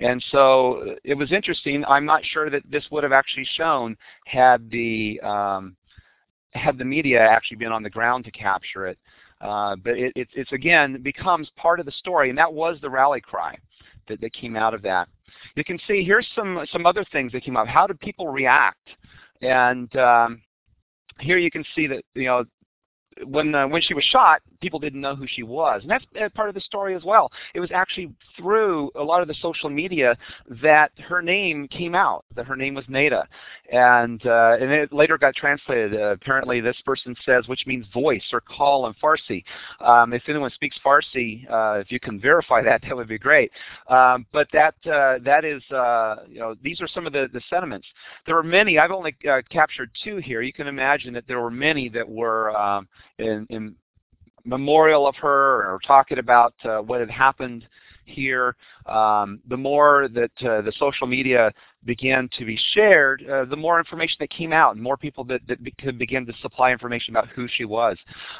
[0.00, 1.84] And so it was interesting.
[1.86, 5.76] I'm not sure that this would have actually shown had the um,
[6.52, 8.98] had the media actually been on the ground to capture it.
[9.40, 12.90] Uh, but it, it, it's again becomes part of the story, and that was the
[12.90, 13.56] rally cry
[14.08, 15.08] that, that came out of that.
[15.54, 17.66] You can see here's some some other things that came up.
[17.66, 18.88] How did people react?
[19.40, 20.42] And um,
[21.18, 22.44] here you can see that you know
[23.26, 26.28] when uh, when she was shot, people didn't know who she was, and that's uh,
[26.30, 27.30] part of the story as well.
[27.54, 30.16] It was actually through a lot of the social media
[30.62, 33.24] that her name came out, that her name was Neda,
[33.72, 35.94] and uh, and it later got translated.
[35.94, 39.44] Uh, apparently, this person says, which means voice or call in Farsi.
[39.80, 43.50] Um, if anyone speaks Farsi, uh, if you can verify that, that would be great.
[43.88, 45.62] Um, but that uh, that is,
[46.28, 47.86] you know, these are some of the the sentiments.
[48.26, 48.78] There were many.
[48.78, 49.16] I've only
[49.50, 50.42] captured two here.
[50.42, 52.88] You can imagine that there were many that were um,
[53.20, 53.74] in, in
[54.44, 57.66] memorial of her or talking about uh, what had happened
[58.04, 58.56] here,
[58.86, 61.52] um, the more that uh, the social media
[61.84, 65.40] began to be shared, uh, the more information that came out and more people that,
[65.48, 67.96] that could begin to supply information about who she was.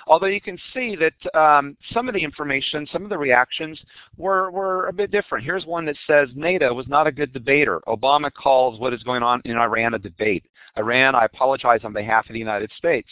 [0.07, 3.81] Although you can see that um, some of the information, some of the reactions
[4.17, 5.45] were, were a bit different.
[5.45, 7.81] Here's one that says, Neda was not a good debater.
[7.87, 10.45] Obama calls what is going on in Iran a debate.
[10.77, 13.09] Iran, I apologize on behalf of the United States.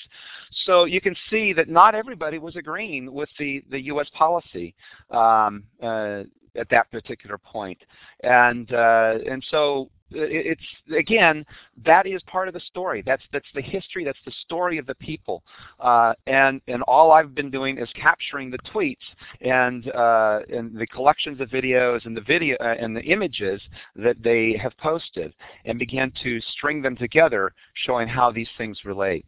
[0.64, 4.08] So you can see that not everybody was agreeing with the, the U.S.
[4.14, 4.74] policy.
[5.10, 6.22] Um, uh,
[6.58, 7.78] at that particular point.
[8.24, 10.62] And uh, and so it's
[10.96, 11.44] again
[11.84, 13.02] that is part of the story.
[13.04, 14.04] That's that's the history.
[14.04, 15.42] That's the story of the people.
[15.80, 18.96] Uh, and and all I've been doing is capturing the tweets
[19.40, 23.60] and uh, and the collections of videos and the video uh, and the images
[23.96, 25.34] that they have posted,
[25.64, 29.26] and began to string them together, showing how these things relate.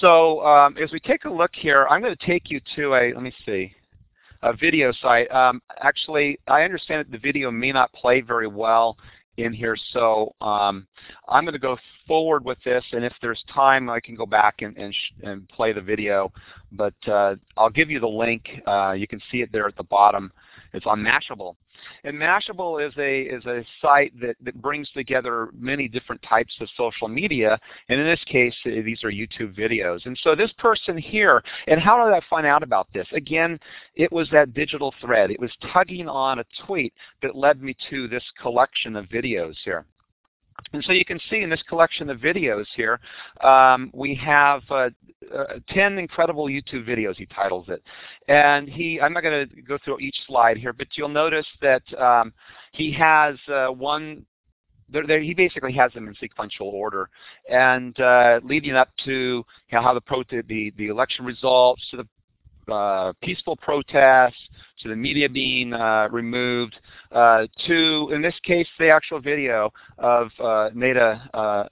[0.00, 3.12] So um, as we take a look here, I'm going to take you to a
[3.14, 3.74] let me see
[4.42, 5.30] a video site.
[5.30, 8.96] Um, actually, I understand that the video may not play very well
[9.36, 10.86] in here, so um,
[11.28, 14.62] I'm going to go forward with this, and if there's time, I can go back
[14.62, 16.32] and, and, and play the video.
[16.72, 18.48] But uh, I'll give you the link.
[18.66, 20.32] Uh, you can see it there at the bottom.
[20.72, 21.56] It's on Mashable.
[22.04, 26.68] And Mashable is a is a site that, that brings together many different types of
[26.76, 27.58] social media,
[27.88, 30.04] and in this case, uh, these are YouTube videos.
[30.06, 33.06] And so this person here, and how did I find out about this?
[33.12, 33.58] Again,
[33.94, 35.30] it was that digital thread.
[35.30, 36.92] It was tugging on a tweet
[37.22, 39.86] that led me to this collection of videos here.
[40.72, 43.00] And so you can see in this collection of videos here,
[43.42, 44.90] um, we have uh,
[45.34, 47.82] uh, 10 incredible YouTube videos, he titles it.
[48.28, 51.82] And he, I'm not going to go through each slide here, but you'll notice that
[52.00, 52.32] um,
[52.72, 54.24] he has uh, one
[54.92, 57.08] they're, they're, he basically has them in sequential order,
[57.48, 61.98] and uh, leading up to you know, how the, pro the the election results, to
[61.98, 62.08] the
[62.72, 64.36] uh, peaceful protests,
[64.80, 66.76] to the media being uh, removed,
[67.12, 71.64] uh, to, in this case, the actual video of uh, Neda uh,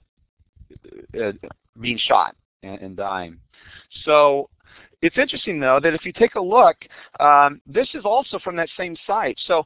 [1.19, 1.31] uh,
[1.79, 3.37] being shot and, and, dying.
[4.03, 4.49] So
[5.01, 6.77] it's interesting, though, that if you take a look,
[7.19, 9.37] um, this is also from that same site.
[9.47, 9.65] So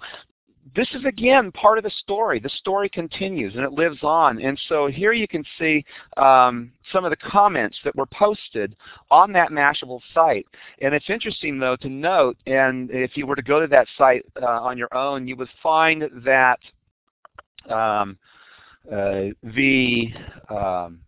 [0.76, 2.40] this is again part of the story.
[2.40, 4.42] The story continues and it lives on.
[4.42, 5.86] And so here you can see
[6.18, 8.76] um, some of the comments that were posted
[9.12, 10.46] on that Mashable site.
[10.82, 14.26] And it's interesting though to note, and if you were to go to that site
[14.42, 16.60] uh, on your own, you would find that
[17.70, 18.18] um,
[18.92, 20.14] uh, the
[20.50, 21.00] um,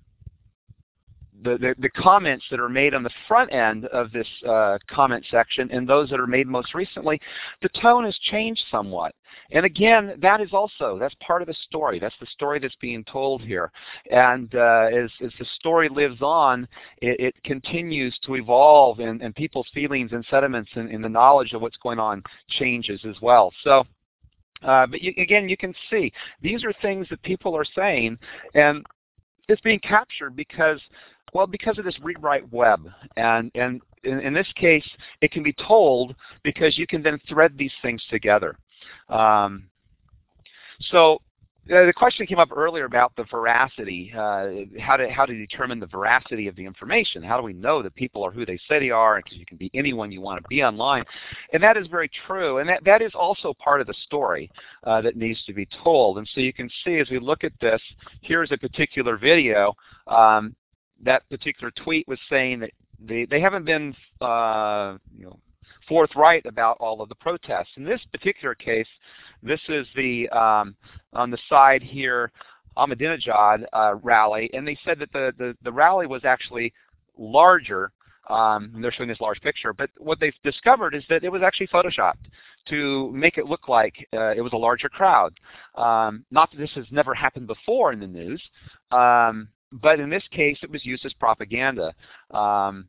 [1.43, 5.25] the, the, the, comments that are made on the front end of this uh, comment
[5.29, 7.19] section and those that are made most recently,
[7.61, 9.13] the tone has changed somewhat.
[9.51, 11.99] And again, that is also, that's part of the story.
[11.99, 13.71] That's the story that's being told here.
[14.11, 16.67] And uh, as, as the story lives on,
[17.01, 21.53] it, it continues to evolve and, and people's feelings and sentiments and, and the knowledge
[21.53, 23.51] of what's going on changes as well.
[23.63, 23.85] So
[24.63, 26.11] uh, but you, again, you can see
[26.41, 28.17] these are things that people are saying,
[28.53, 28.85] and
[29.47, 30.81] it's being captured because
[31.35, 32.89] well, because of this read-write web.
[33.17, 34.87] And, and in, in, this case,
[35.19, 38.57] it can be told because you can then thread these things together.
[39.09, 39.65] Um,
[40.79, 41.19] so
[41.67, 44.49] the question came up earlier about the veracity, uh,
[44.79, 47.23] how, to, how to determine the veracity of the information.
[47.23, 49.57] How do we know that people are who they say they are because you can
[49.57, 51.03] be anyone you want to be online.
[51.53, 52.59] And that is very true.
[52.59, 54.51] And that, that is also part of the story
[54.83, 56.19] uh, that needs to be told.
[56.19, 57.81] And so you can see as we look at this,
[58.21, 59.73] here's a particular video.
[60.07, 60.55] Um,
[61.03, 65.39] that particular tweet was saying that they, they haven't been uh, you know,
[65.87, 67.71] forthright about all of the protests.
[67.77, 68.87] In this particular case,
[69.43, 70.75] this is the um,
[71.15, 72.31] on the side here
[72.77, 76.73] Ahmadinejad uh, rally, and they said that the, the, the rally was actually
[77.17, 77.91] larger.
[78.29, 81.67] Um, they're showing this large picture, but what they've discovered is that it was actually
[81.67, 82.25] photoshopped
[82.69, 85.33] to make it look like uh, it was a larger crowd.
[85.75, 88.41] Um, not that this has never happened before in the news,
[88.91, 91.93] um, but in this case, it was used as propaganda.
[92.31, 92.87] Um,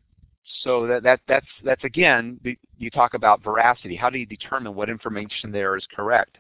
[0.63, 2.39] so that, that that's that's again
[2.79, 3.97] you talk about veracity.
[3.97, 6.39] How do you determine what information there is correct?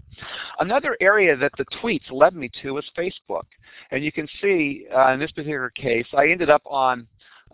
[0.61, 3.47] Another area that the tweets led me to was Facebook,
[3.91, 7.07] and you can see uh, in this particular case, I ended up on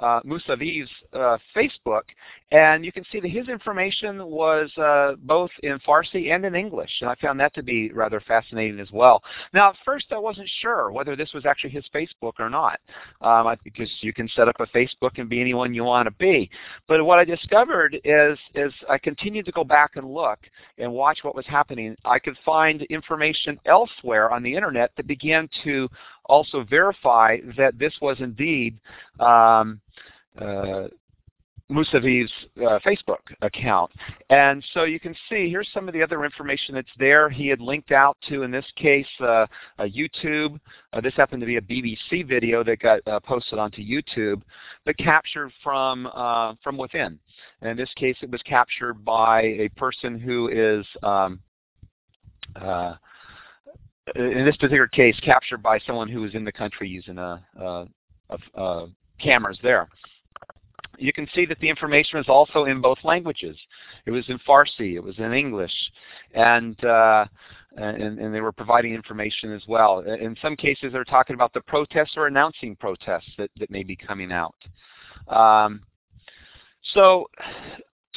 [0.02, 2.02] uh, Mousavi's uh, Facebook,
[2.50, 6.90] and you can see that his information was uh, both in Farsi and in English,
[7.00, 9.22] and I found that to be rather fascinating as well.
[9.52, 12.80] Now, at first I wasn't sure whether this was actually his Facebook or not,
[13.20, 16.50] um, because you can set up a Facebook and be anyone you want to be.
[16.88, 20.38] But what I discovered is, is I continued to go back and look
[20.78, 21.96] and watch what was happening.
[22.04, 25.88] I could find information elsewhere on the internet that began to
[26.32, 28.78] also verify that this was indeed
[29.20, 29.80] um,
[30.40, 30.88] uh,
[31.70, 33.90] Mousavi's uh, Facebook account.
[34.30, 37.28] And so you can see here's some of the other information that's there.
[37.28, 39.46] He had linked out to, in this case, uh,
[39.80, 40.58] YouTube.
[40.92, 44.42] Uh, this happened to be a BBC video that got uh, posted onto YouTube,
[44.84, 47.18] but captured from, uh, from within.
[47.60, 51.40] And in this case, it was captured by a person who is um,
[52.56, 52.94] uh,
[54.16, 57.86] in this particular case, captured by someone who was in the country using a, a,
[58.54, 58.86] a,
[59.20, 59.88] cameras there.
[60.98, 63.56] you can see that the information was also in both languages.
[64.06, 65.72] It was in Farsi, it was in English,
[66.34, 67.26] and, uh,
[67.76, 70.00] and, and, they were providing information as well.
[70.00, 73.96] In some cases, they're talking about the protests or announcing protests that, that may be
[73.96, 74.56] coming out.
[75.28, 75.82] Um,
[76.94, 77.28] so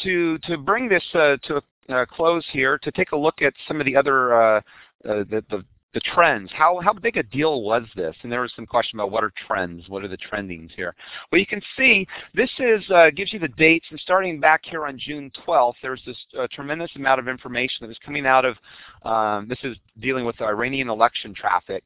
[0.04, 3.54] to, to bring this uh, to a uh, close here, to take a look at
[3.68, 4.62] some of the other uh,
[5.08, 5.64] uh, the, the,
[5.96, 6.52] the trends.
[6.54, 8.16] How, how big a deal was this?
[8.22, 10.94] And there was some question about what are trends, what are the trendings here.
[11.32, 14.86] Well, you can see this is uh, gives you the dates, and starting back here
[14.86, 18.58] on June 12th, there's this uh, tremendous amount of information that was coming out of,
[19.04, 21.86] um, this is dealing with the Iranian election traffic,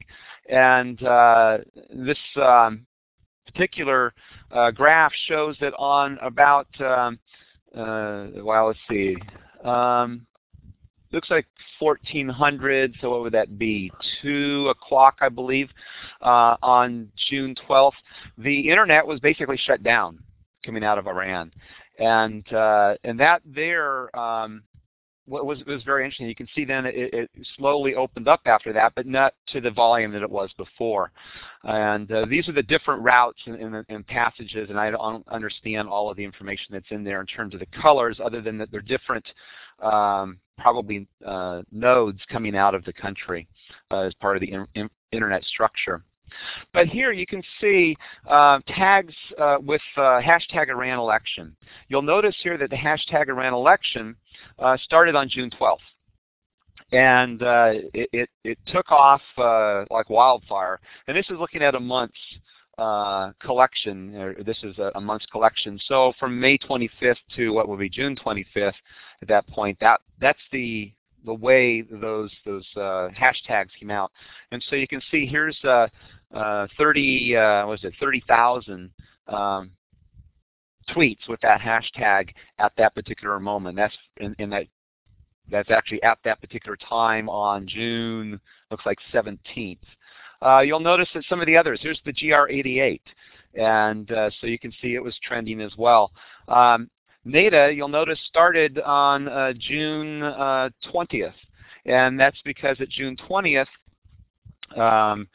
[0.50, 1.58] and uh,
[1.94, 2.84] this um,
[3.46, 4.12] particular
[4.50, 7.16] uh, graph shows that on about, um,
[7.76, 9.16] uh, well, let's see,
[9.64, 10.26] um,
[11.12, 11.46] looks like
[11.78, 13.90] 1400, so what would that be?
[14.22, 15.68] 2 o'clock, I believe,
[16.22, 17.92] uh, on June 12th.
[18.38, 20.18] The internet was basically shut down
[20.64, 21.52] coming out of Iran.
[21.98, 24.62] And, uh, and that there um,
[25.30, 26.28] was, was very interesting.
[26.28, 29.70] You can see then it, it, slowly opened up after that, but not to the
[29.70, 31.12] volume that it was before.
[31.64, 35.88] And uh, these are the different routes and, and, and, passages, and I don't understand
[35.88, 38.70] all of the information that's in there in terms of the colors, other than that
[38.70, 39.24] they're different
[39.80, 43.46] um, probably uh, nodes coming out of the country
[43.90, 46.02] uh, as part of the in, in internet structure.
[46.72, 47.96] But here you can see
[48.28, 51.56] uh, tags uh, with uh, hashtag Iran election.
[51.88, 54.16] You'll notice here that the hashtag Iran election
[54.58, 55.78] uh, started on June 12th.
[56.92, 57.40] And
[57.94, 59.20] it, it, it, took off
[59.90, 60.80] like wildfire.
[61.06, 62.18] And this is looking at a month's
[62.80, 64.34] uh, collection.
[64.44, 65.78] This is a, a, month's collection.
[65.86, 68.72] So from May 25th to what will be June 25th,
[69.22, 70.90] at that point, that that's the
[71.26, 74.10] the way those those uh, hashtags came out.
[74.50, 75.58] And so you can see here's
[76.34, 78.90] uh, uh, 30 uh, was it 30,000
[79.28, 79.70] um,
[80.88, 83.76] tweets with that hashtag at that particular moment.
[83.76, 84.66] That's in, in that
[85.50, 89.78] that's actually at that particular time on June looks like 17th.
[90.42, 93.00] Uh, you'll notice that some of the others, here's the GR88,
[93.54, 96.12] and uh, so you can see it was trending as well.
[96.48, 96.88] Um,
[97.26, 101.30] Neda, you'll notice, started on uh, June 20th, uh,
[101.84, 103.66] and that's because at June 20th,
[104.76, 105.28] um,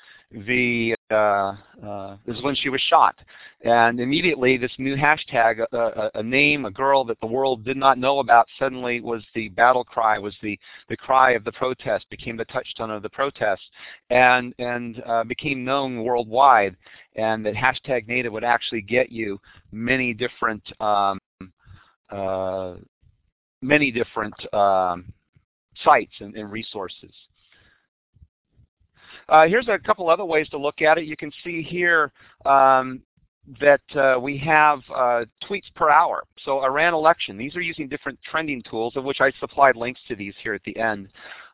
[0.47, 1.55] the uh,
[1.85, 3.15] uh, this is when she was shot.
[3.63, 7.77] And immediately this new hashtag, a, a, a, name, a girl that the world did
[7.77, 10.59] not know about suddenly was the battle cry, was the,
[10.89, 13.61] the cry of the protest, became the touchstone of the protest,
[14.09, 16.75] and, and uh, became known worldwide.
[17.15, 19.39] And that hashtag Neda would actually get you
[19.71, 21.19] many different um,
[22.11, 22.75] uh,
[23.61, 25.11] many different um,
[25.83, 27.11] sites and, and resources.
[29.29, 31.05] Uh, here's a couple other ways to look at it.
[31.05, 32.11] You can see here
[32.45, 33.01] um,
[33.59, 36.23] that uh, we have uh, tweets per hour.
[36.43, 40.15] So Iran election, these are using different trending tools, of which I supplied links to
[40.15, 41.09] these here at the end.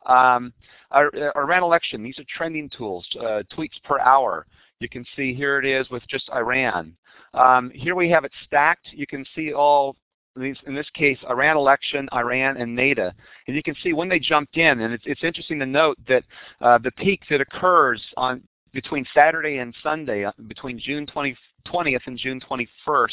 [0.05, 0.53] Um,
[0.93, 4.45] Iran election, these are trending tools, tweets per hour.
[4.79, 6.95] You can see here it is with just Iran.
[7.33, 8.87] Um, here we have it stacked.
[8.91, 9.95] You can see all
[10.37, 13.11] in this case, Iran election, Iran, and Neda.
[13.47, 16.23] And you can see when they jumped in, and it's, it's interesting to note that
[16.61, 18.41] uh, the peak that occurs on
[18.73, 21.35] between Saturday and Sunday, uh, between June 20,
[21.67, 23.09] 20th and June 21st,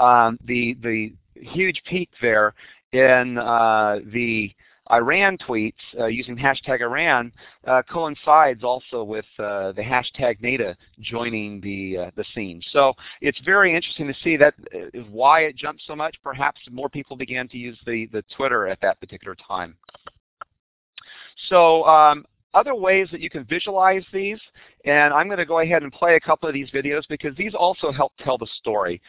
[0.00, 2.54] um, the, the huge peak there
[2.92, 4.52] in uh, the
[4.92, 7.32] Iran tweets uh, using hashtag Iran
[7.66, 12.60] uh, coincides also with uh, the hashtag Neda joining the, the scene.
[12.72, 14.54] So it's very interesting to see that
[15.10, 16.16] why it jumped so much.
[16.22, 19.76] Perhaps more people began to use the, the Twitter at that particular time.
[21.48, 22.24] So um,
[22.54, 24.38] other ways that you can visualize these,
[24.84, 27.54] and I'm going to go ahead and play a couple of these videos because these
[27.54, 29.00] also help tell the story.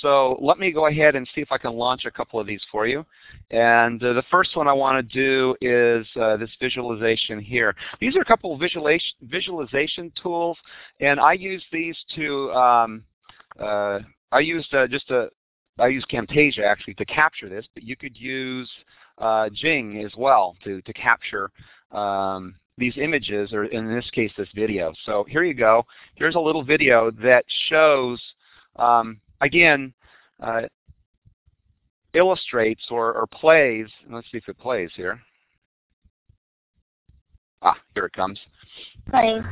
[0.00, 2.62] So let me go ahead and see if I can launch a couple of these
[2.72, 3.06] for you.
[3.50, 7.74] And uh, the first one I want to do is uh, this visualization here.
[8.00, 10.58] These are a couple of visualization, visualization tools,
[11.00, 13.04] and I use these to, um,
[13.60, 14.00] uh,
[14.32, 15.28] I used uh, just a,
[15.78, 18.68] I use Camtasia actually to capture this, but you could use
[19.18, 21.50] uh, Jing as well to, to capture
[21.92, 24.92] um, these images, or in this case, this video.
[25.04, 25.84] So here you go.
[26.14, 28.22] Here's a little video that shows,
[28.76, 29.92] um, again,
[30.40, 30.62] uh,
[32.14, 33.86] illustrates or, or plays.
[34.08, 35.20] Let's see if it plays here.
[37.62, 38.38] Ah, here it comes.
[39.10, 39.42] Playing.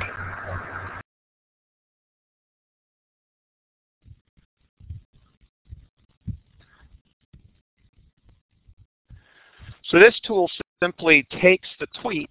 [9.90, 10.50] So this tool
[10.82, 12.28] simply takes the tweets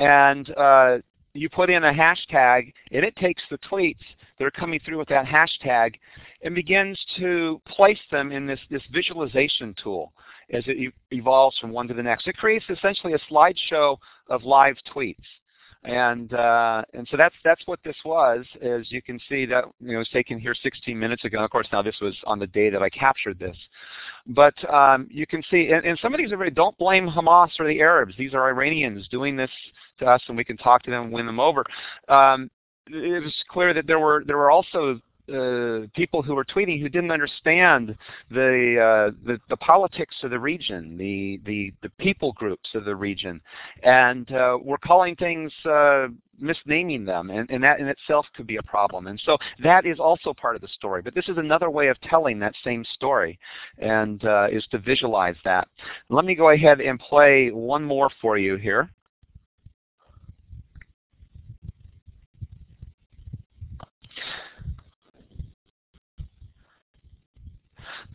[0.00, 0.98] and uh,
[1.34, 3.96] you put in a hashtag, and it takes the tweets
[4.38, 5.94] that are coming through with that hashtag
[6.42, 10.12] and begins to place them in this, this visualization tool
[10.52, 12.26] as it evolves from one to the next.
[12.26, 13.98] It creates essentially a slideshow
[14.28, 15.16] of live tweets.
[15.82, 18.44] And uh, and so that's that's what this was.
[18.60, 21.42] As you can see, that you know it was taken here 16 minutes ago.
[21.42, 23.56] Of course, now this was on the day that I captured this.
[24.26, 26.50] But um, you can see, and, and some of these are very.
[26.50, 28.14] Don't blame Hamas or the Arabs.
[28.18, 29.50] These are Iranians doing this
[30.00, 31.64] to us, and we can talk to them and win them over.
[32.08, 32.50] Um,
[32.86, 35.00] it was clear that there were there were also
[35.30, 37.96] uh, people who were tweeting who didn't understand
[38.30, 42.94] the, uh, the, the politics of the region, the the the people groups of the
[42.94, 43.40] region,
[43.82, 46.08] and uh, were calling things uh,
[46.42, 49.06] misnaming them, and, and that in itself could be a problem.
[49.06, 51.02] And so that is also part of the story.
[51.02, 53.38] But this is another way of telling that same story,
[53.78, 55.68] and uh, is to visualize that.
[56.08, 58.90] Let me go ahead and play one more for you here.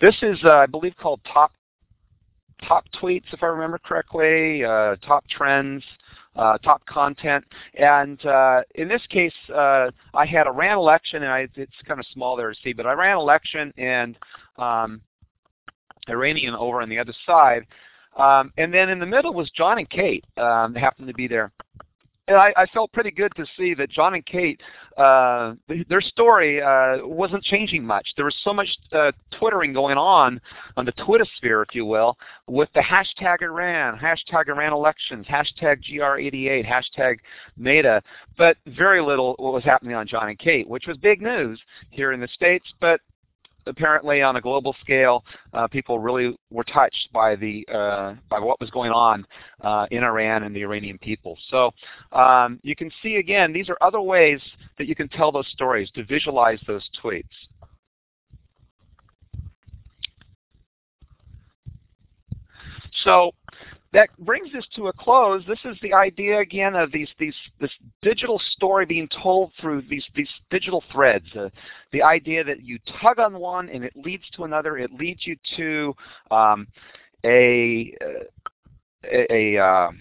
[0.02, 1.52] This is, uh, I believe, called top
[2.68, 5.84] top tweets, if I remember correctly, uh, top trends,
[6.36, 7.44] uh, top content.
[7.76, 12.06] And uh, in this case, uh, I had Iran election, and I, it's kind of
[12.14, 14.18] small there to see, but Iran election and
[14.58, 15.02] um,
[16.08, 17.66] Iranian over on the other side.
[18.18, 21.52] Um, and then in the middle was Jon and Kate um, happened to be there
[22.28, 24.60] and I, I, felt pretty good to see that Jon and Kate,
[24.98, 25.54] uh,
[25.90, 28.08] their story uh, wasn't changing much.
[28.16, 30.42] There was so much uh, twittering going on
[30.76, 32.18] on the Twitter sphere, if you will,
[32.48, 37.18] with the hashtag Iran, hashtag Iran elections, hashtag GR88, hashtag
[37.60, 38.02] Neda,
[38.38, 41.60] but very little what was happening on Jon and Kate, which was big news
[41.92, 43.00] here in the States, but
[43.68, 48.60] apparently on a global scale, uh, people really were touched by the uh, by what
[48.60, 49.26] was going on
[49.62, 51.38] uh, in Iran and the Iranian people.
[51.50, 51.72] So
[52.12, 54.40] um, you can see again, these are other ways
[54.78, 57.24] that you can tell those stories to visualize those tweets.
[63.04, 63.32] So
[63.96, 65.42] that brings this to a close.
[65.48, 67.72] This is the idea again of these these this
[68.02, 71.26] digital story being told through these these digital threads.
[71.34, 71.48] Uh,
[71.94, 74.78] the idea that you tug on one and it leads to another.
[74.78, 75.96] It leads you to
[76.30, 76.68] um,
[77.26, 77.96] a
[79.06, 79.92] a a, uh,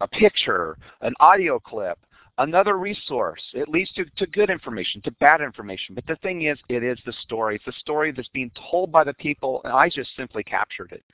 [0.00, 1.98] a picture, an audio clip,
[2.38, 3.42] another resource.
[3.52, 5.94] It leads to, to good information, to bad information.
[5.94, 7.56] But the thing is, it is the story.
[7.56, 11.04] It's the story that's being told by the people, and I just simply captured it.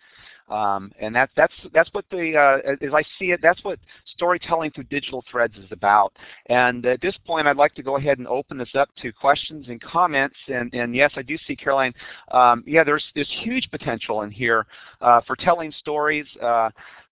[0.50, 3.78] Um, and that, that's that's what the uh, as I see it, that's what
[4.14, 6.12] storytelling through digital threads is about.
[6.46, 9.68] And at this point, I'd like to go ahead and open this up to questions
[9.68, 10.34] and comments.
[10.48, 11.94] And, and yes, I do see Caroline.
[12.32, 14.66] Um, yeah, there's there's huge potential in here
[15.00, 16.26] uh, for telling stories.
[16.42, 16.70] Uh,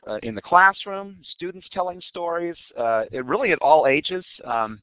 [0.09, 4.25] uh, in the classroom, students telling stories, uh, it really at all ages.
[4.45, 4.81] Um,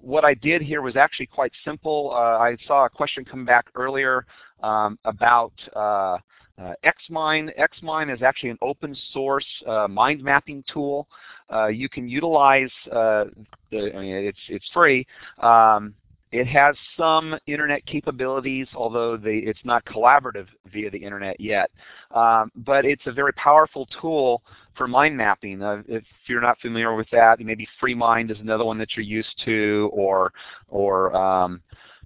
[0.00, 2.10] what I did here was actually quite simple.
[2.12, 4.24] Uh, I saw a question come back earlier
[4.62, 6.16] um, about uh,
[6.58, 11.06] uh, XMind, XMind is actually an open source uh, mind mapping tool.
[11.52, 13.24] Uh, you can utilize, uh,
[13.70, 15.06] the, I mean, it's, it's free.
[15.40, 15.94] Um,
[16.32, 21.70] it has some internet capabilities, although it's not collaborative via the internet yet.
[22.10, 24.42] Um, but it's a very powerful tool
[24.76, 25.62] for mind mapping.
[25.62, 29.40] Uh, if you're not familiar with that, maybe FreeMind is another one that you're used
[29.44, 30.32] to, or,
[30.68, 31.62] or um,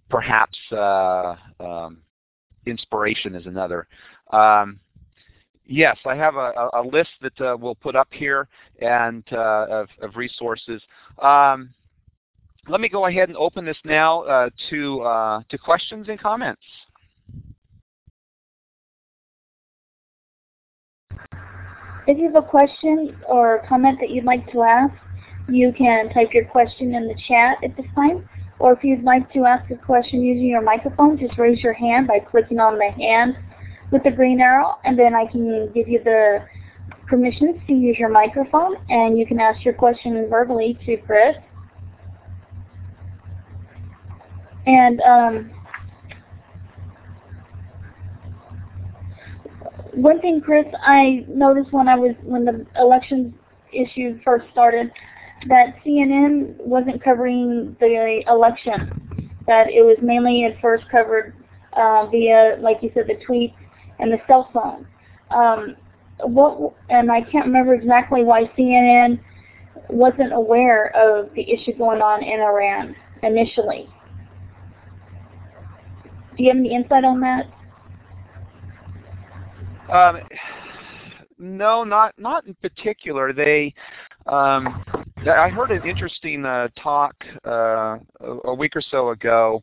[0.08, 1.98] perhaps uh, um,
[2.66, 3.86] Inspiration is another.
[4.32, 4.80] Um,
[5.66, 8.48] yes, I have a, a list that uh, we'll put up here
[8.80, 10.82] and uh, of, of, resources.
[11.22, 11.70] Um,
[12.68, 16.62] let me go ahead and open this now uh, to, uh, to questions and comments.
[22.06, 24.94] If you have a question or comment that you'd like to ask,
[25.48, 28.28] you can type your question in the chat at this time.
[28.58, 32.06] Or if you'd like to ask a question using your microphone, just raise your hand
[32.06, 33.36] by clicking on the hand
[33.90, 36.44] with the green arrow, and then I can give you the
[37.06, 41.36] permissions to use your microphone, and you can ask your question verbally to Chris.
[44.70, 45.50] And um,
[49.94, 53.34] one thing, Chris, I noticed when I was when the election
[53.72, 54.92] issue first started,
[55.48, 59.32] that CNN wasn't covering the election.
[59.48, 61.34] That it was mainly at first covered
[61.72, 63.54] uh, via, like you said, the tweets
[63.98, 64.86] and the cell phone.
[65.32, 65.74] Um,
[66.20, 69.18] what and I can't remember exactly why CNN
[69.88, 72.94] wasn't aware of the issue going on in Iran
[73.24, 73.88] initially.
[76.40, 77.46] Do you have any insight on that?
[79.92, 80.20] Um,
[81.38, 83.34] no, not not in particular.
[83.34, 83.74] They
[84.24, 84.82] um,
[85.18, 87.14] I heard an interesting uh, talk
[87.46, 87.98] uh,
[88.44, 89.62] a week or so ago.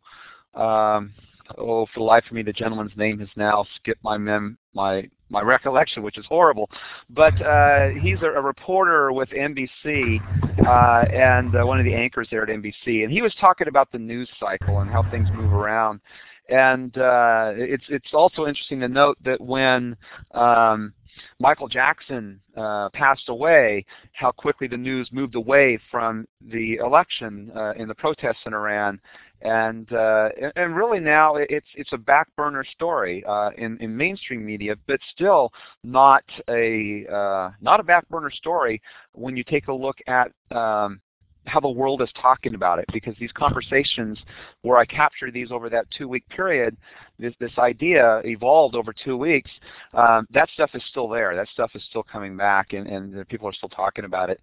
[0.53, 1.15] Um,
[1.57, 5.09] oh, for the life of me, the gentleman's name has now skipped my mem my
[5.31, 6.69] my recollection, which is horrible.
[7.09, 10.19] But uh, he's a, a, reporter with NBC
[10.63, 13.91] uh, and uh, one of the anchors there at NBC, and he was talking about
[13.91, 16.01] the news cycle and how things move around.
[16.49, 19.97] And uh, it's it's also interesting to note that when
[20.33, 20.93] um,
[21.39, 27.73] Michael Jackson uh, passed away, how quickly the news moved away from the election uh,
[27.73, 28.99] in the protests in Iran.
[29.41, 34.43] And uh, and really now it's it's a back burner story uh, in in mainstream
[34.43, 35.51] media, but still
[35.83, 38.81] not a uh, not a back burner story
[39.13, 40.99] when you take a look at um,
[41.47, 42.85] how the world is talking about it.
[42.93, 44.19] Because these conversations,
[44.61, 46.77] where I captured these over that two-week period,
[47.17, 49.49] this this idea evolved over two weeks.
[49.93, 51.35] Um, that stuff is still there.
[51.35, 54.39] That stuff is still coming back, and and people are still talking about it.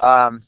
[0.00, 0.42] Um,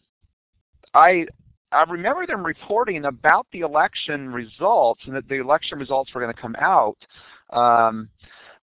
[0.95, 1.27] I
[1.71, 6.35] I remember them reporting about the election results and that the election results were going
[6.35, 6.97] to come out.
[7.51, 8.09] Um,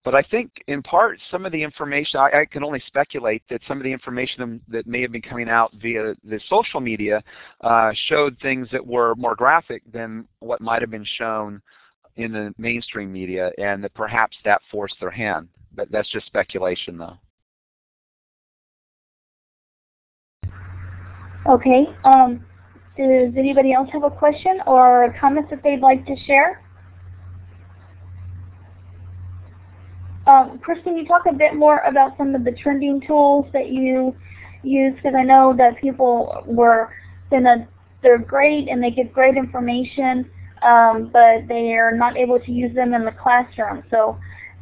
[0.05, 3.59] but I think in part some of the information, I, I, can only speculate that
[3.67, 7.23] some of the information that may have been coming out via the social media
[7.61, 11.59] uh, showed things that were more graphic than what might have been shown
[12.17, 15.49] in the mainstream media and that perhaps that forced their hand.
[15.73, 17.17] But that's just speculation though.
[21.49, 21.87] Okay.
[22.03, 22.45] Um,
[22.95, 26.64] does anybody else have a question or comments that they'd like to share?
[30.28, 33.69] Um, Chris, can you talk a bit more about some of the trending tools that
[33.69, 34.15] you
[34.63, 34.95] use?
[34.95, 36.91] Because I know that people were,
[37.32, 37.67] a,
[38.01, 40.30] they're great and they give great information,
[40.63, 43.84] um, but they are not able to use them in the classroom.
[43.91, 44.17] So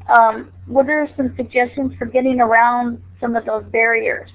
[0.10, 4.30] um, what are some suggestions for getting around some of those barriers?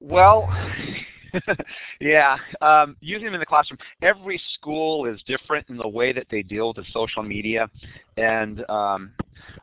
[0.00, 0.48] Well,
[2.00, 3.78] yeah, um, using them in the classroom.
[4.02, 7.68] Every school is different in the way that they deal with social media,
[8.16, 9.12] and um,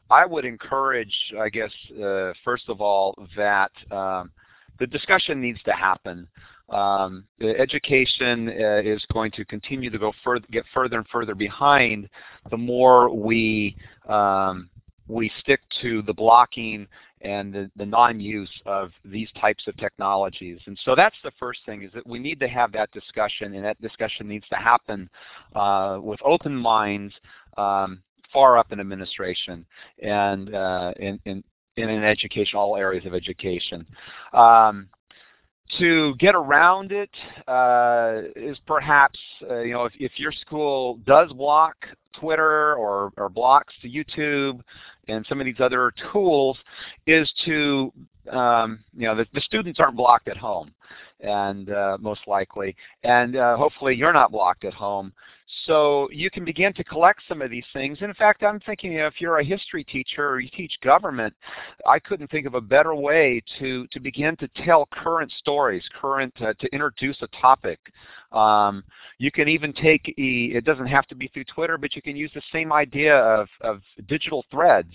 [0.10, 4.32] I would encourage, I guess, uh, first of all, that um,
[4.80, 6.28] the discussion needs to happen.
[6.70, 12.10] Um, education uh, is going to continue to go further, get further and further behind
[12.50, 13.76] the more we
[14.08, 14.70] um,
[15.08, 16.88] we stick to the blocking
[17.24, 20.60] and the, the non-use of these types of technologies.
[20.66, 23.64] And so that's the first thing is that we need to have that discussion and
[23.64, 25.10] that discussion needs to happen
[25.56, 27.14] uh, with open minds
[27.58, 28.02] um,
[28.32, 29.66] far up in administration
[30.02, 31.44] and uh, in, in,
[31.78, 33.86] in education, all areas of education.
[34.34, 34.88] Um,
[35.80, 37.10] to get around it
[37.48, 39.20] uh, is perhaps,
[39.50, 41.76] uh, you know, if, if, your school does block
[42.14, 44.62] Twitter or, or blocks to YouTube
[45.08, 46.58] and some of these other tools,
[47.08, 47.92] is to,
[48.32, 50.72] um, you know, the, the, students aren't blocked at home,
[51.22, 55.12] and uh, most likely, and uh, hopefully you're not blocked at home.
[55.66, 58.00] So you can begin to collect some of these things.
[58.02, 61.34] In fact, I'm thinking if you're a history teacher or you teach government,
[61.88, 66.34] I couldn't think of a better way to, to begin to tell current stories, current
[66.42, 67.80] uh, to introduce a topic.
[68.32, 68.84] Um,
[69.18, 72.32] you can even take, it doesn't have to be through Twitter, but you can use
[72.34, 74.94] the same idea of, of digital threads,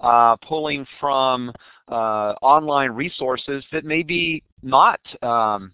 [0.00, 1.50] uh, pulling from
[1.88, 5.72] uh, online resources that may be not um,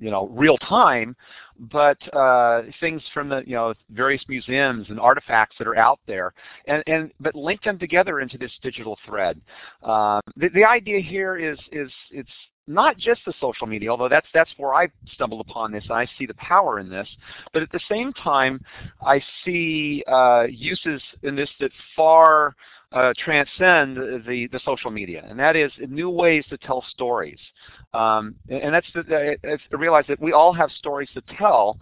[0.00, 1.16] you know, real time,
[1.58, 6.32] but uh, things from the you know various museums and artifacts that are out there,
[6.66, 9.40] and and but link them together into this digital thread.
[9.82, 12.30] Uh, the, the idea here is is it's
[12.68, 16.06] not just the social media, although that's that's where I stumbled upon this and I
[16.18, 17.08] see the power in this.
[17.52, 18.60] But at the same time,
[19.04, 22.54] I see uh, uses in this that far
[22.92, 27.38] uh, transcend the, the social media, and that is new ways to tell stories.
[27.92, 31.78] Um, and that's the, it's to realize that we all have stories to tell,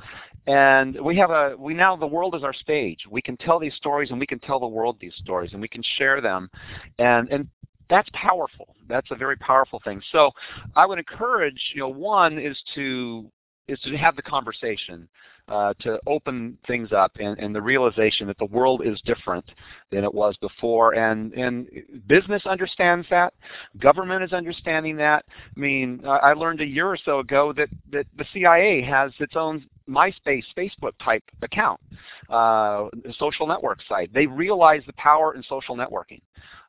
[0.46, 3.00] and we have a we now the world is our stage.
[3.09, 5.68] We can tell these stories, and we can tell the world these stories, and we
[5.68, 6.50] can share them,
[6.98, 7.48] and and
[7.88, 8.74] that's powerful.
[8.88, 10.02] That's a very powerful thing.
[10.11, 10.32] So
[10.74, 13.30] I would encourage, you know, one is to
[13.68, 15.09] is to have the conversation,
[15.49, 19.44] uh, to open things up, and, and, the realization that the world is different
[19.92, 21.68] than it was before, and and
[22.09, 23.32] business understands that,
[23.78, 25.24] government is understanding that.
[25.57, 29.36] I mean, I learned a year or so ago that that the CIA has its
[29.36, 31.80] own MySpace, Facebook type account,
[32.28, 32.88] uh,
[33.18, 34.12] social network site.
[34.12, 36.20] They realize the power in social networking.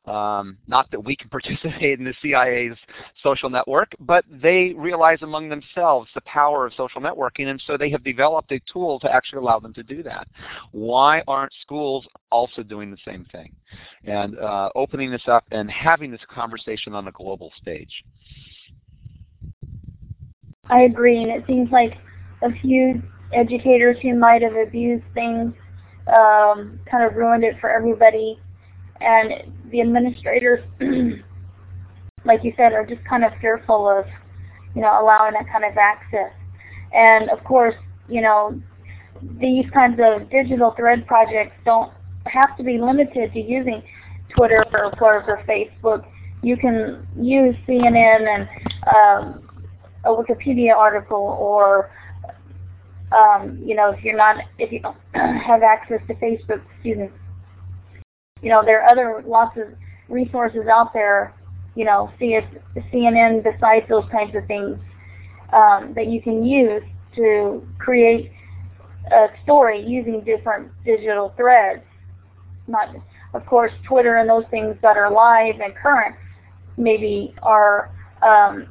[0.08, 2.78] Um, not that we can participate in the CIA's
[3.22, 7.90] social network, but they realize among themselves the power of social networking, and so they
[7.90, 10.26] have developed a tool to actually allow them to do that.
[10.72, 13.52] Why aren't schools also doing the same thing?
[14.04, 18.04] And uh, opening this up and having this conversation on a global stage.
[20.70, 21.94] I agree, and it seems like
[22.42, 23.02] a few
[23.32, 25.52] educators who might have abused things
[26.08, 28.38] um, kind of ruined it for everybody.
[29.00, 30.64] And the administrators,
[32.24, 34.06] like you said, are just kind of fearful of,
[34.74, 36.32] you know, allowing that kind of access.
[36.92, 37.74] And of course,
[38.08, 38.60] you know,
[39.40, 41.92] these kinds of digital thread projects don't
[42.26, 43.82] have to be limited to using
[44.30, 46.06] Twitter or, or Facebook.
[46.42, 48.48] You can use CNN and
[48.94, 49.48] um,
[50.04, 51.90] a Wikipedia article or
[53.12, 57.14] um, you know, if you're not, if you don't have access to Facebook students,
[58.42, 59.68] you know, there are other lots of
[60.08, 61.34] resources out there,
[61.74, 64.78] you know, CNN besides those kinds of things
[65.52, 66.82] um, that you can use
[67.16, 68.32] to create
[69.10, 71.82] a story using different digital threads.
[72.66, 72.94] Not,
[73.34, 76.14] of course, Twitter and those things that are live and current
[76.76, 77.90] maybe are
[78.22, 78.66] um,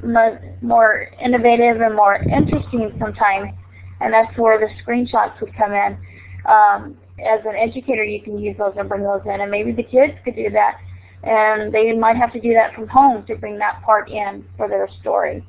[0.61, 3.53] more innovative and more interesting sometimes
[3.99, 5.97] and that's where the screenshots would come in.
[6.45, 9.83] Um, as an educator, you can use those and bring those in, and maybe the
[9.83, 10.79] kids could do that,
[11.23, 14.67] and they might have to do that from home to bring that part in for
[14.67, 15.43] their story.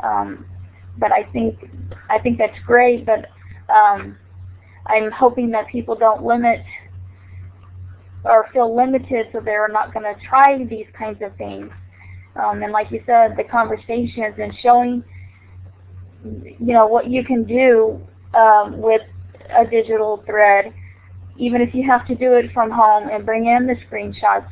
[0.00, 0.46] Um,
[0.98, 1.70] but I think
[2.08, 3.26] I think that's great, but
[3.72, 4.16] um,
[4.86, 6.62] I'm hoping that people don't limit
[8.24, 11.70] or feel limited so they're not going to try these kinds of things.
[12.36, 15.04] Um, and like you said, the conversations and showing
[16.24, 18.00] you know, what you can do
[18.34, 19.02] um, with
[19.56, 20.72] a digital thread,
[21.38, 24.48] even if you have to do it from home and bring in the screenshots,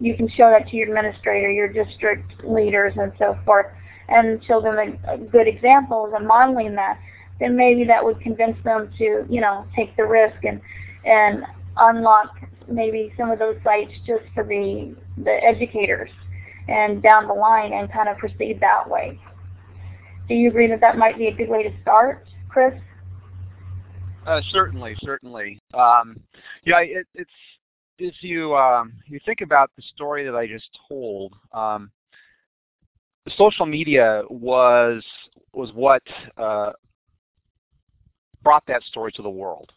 [0.00, 3.66] you can show that to your administrator, your district leaders, and so forth,
[4.08, 6.98] and show them a, a good examples and modeling that.
[7.40, 10.60] Then maybe that would convince them to, you know, take the risk and
[11.04, 11.44] and
[11.76, 12.36] unlock
[12.68, 16.10] maybe some of those sites just for the the educators
[16.68, 19.18] and down the line and kind of proceed that way.
[20.28, 22.74] Do you agree that that might be a good way to start, Chris?
[24.26, 25.60] Uh, certainly, certainly.
[25.74, 26.18] Um,
[26.64, 27.30] yeah, it, it's
[27.98, 31.90] if you um, you think about the story that I just told, um,
[33.36, 35.04] social media was
[35.52, 36.02] was what
[36.36, 36.72] uh,
[38.42, 39.70] brought that story to the world.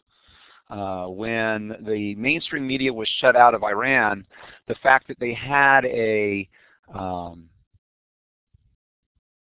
[0.70, 4.26] Uh, when the mainstream media was shut out of Iran,
[4.66, 6.48] the fact that they had a
[6.94, 7.48] um,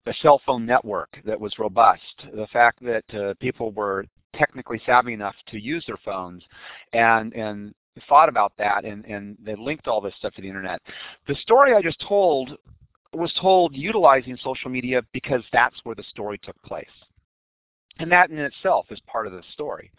[0.07, 4.05] a cell phone network that was robust, the fact that uh, people were
[4.37, 6.43] technically savvy enough to use their phones
[6.93, 7.74] and, and
[8.09, 10.80] thought about that and, and they linked all this stuff to the internet.
[11.28, 12.57] The story I just told
[13.12, 16.87] was told utilizing social media because that's where the story took place.
[17.99, 19.91] And that in itself is part of the story,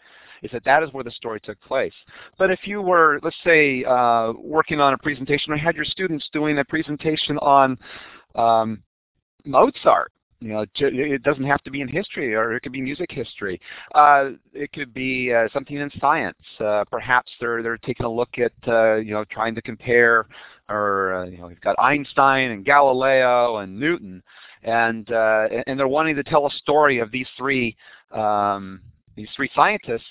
[0.42, 1.92] is that that is where the story took place.
[2.38, 6.28] But if you were, let's say, uh, working on a presentation, or had your students
[6.32, 7.76] doing a presentation on
[8.36, 8.82] um,
[9.44, 10.12] Mozart.
[10.40, 13.60] You know, it doesn't have to be in history, or it could be music history.
[13.92, 16.38] Uh, it could be uh, something in science.
[16.60, 20.26] Uh, perhaps they're they're taking a look at uh, you know trying to compare,
[20.68, 24.22] or uh, you know you've got Einstein and Galileo and Newton,
[24.62, 27.76] and uh, and they're wanting to tell a story of these three
[28.12, 28.80] um,
[29.16, 30.06] these three scientists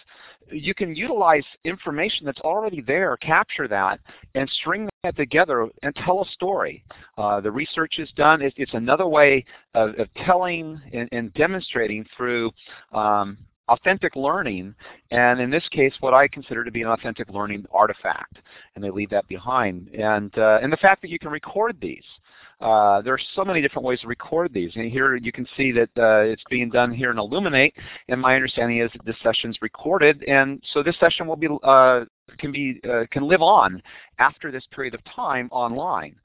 [0.51, 3.99] you can utilize information that's already there, capture that,
[4.35, 6.83] and string that together and tell a story.
[7.17, 8.41] Uh, the research is done.
[8.41, 12.51] It, it's another way of, of telling and, and, demonstrating through
[12.93, 13.37] um,
[13.69, 14.73] authentic learning,
[15.11, 18.37] and in this case, what I consider to be an authentic learning artifact,
[18.75, 19.89] and they leave that behind.
[19.89, 22.03] And, uh, and the fact that you can record these.
[22.59, 24.71] Uh, there are so many different ways to record these.
[24.75, 27.73] And here you can see that uh, it's being done here in Elluminate,
[28.09, 31.49] and my understanding is that this session is recorded, and so this session will be
[31.63, 32.05] uh,
[32.37, 33.81] can be uh, can live on
[34.19, 36.15] after this period of time online.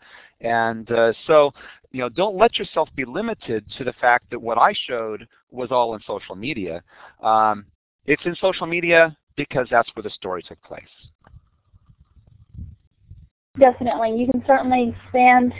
[0.40, 1.52] And uh, so,
[1.92, 5.70] you know, don't let yourself be limited to the fact that what I showed was
[5.70, 6.82] all in social media.
[7.22, 7.66] Um,
[8.06, 10.82] it's in social media because that's where the story took place.
[13.58, 14.16] Definitely.
[14.16, 15.52] You can certainly expand,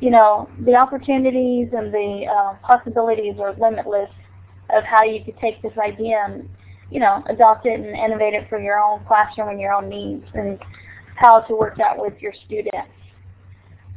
[0.00, 4.10] you know, the opportunities and the uh, possibilities are limitless
[4.70, 6.48] of how you could take this idea and,
[6.90, 10.24] you know, adopt it and innovate it for your own classroom and your own needs
[10.34, 10.58] and
[11.16, 12.90] how to work that with your students.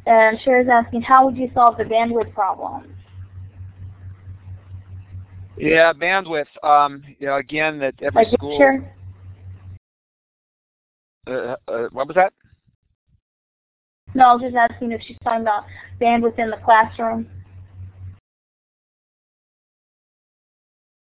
[0.05, 2.95] And Cher is asking, how would you solve the bandwidth problem?
[5.57, 6.47] Yeah, bandwidth.
[6.63, 8.57] Um, you know, again, that every like school.
[8.57, 8.93] Sure.
[11.27, 12.33] Uh, uh, what was that?
[14.15, 15.65] No, I was just asking if she's talking about
[16.01, 17.29] bandwidth in the classroom.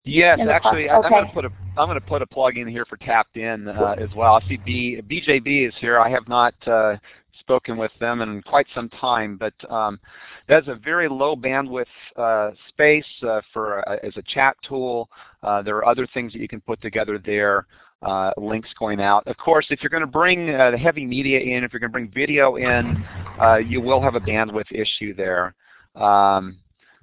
[0.06, 2.66] Yes, actually, I- I'm going to put a I'm going to put a plug in
[2.68, 4.34] here for Tapped In uh, as well.
[4.42, 5.98] I see B, BJB is here.
[5.98, 6.96] I have not uh,
[7.40, 10.00] spoken with them in quite some time, but um,
[10.48, 11.84] that's a very low bandwidth
[12.16, 15.10] uh, space uh, for uh, as a chat tool.
[15.42, 17.66] Uh, there are other things that you can put together there.
[18.02, 19.26] Uh, links going out.
[19.26, 21.90] Of course, if you're going to bring uh, the heavy media in, if you're going
[21.90, 23.02] to bring video in,
[23.40, 25.54] uh, you will have a bandwidth issue there.
[25.94, 26.58] Um,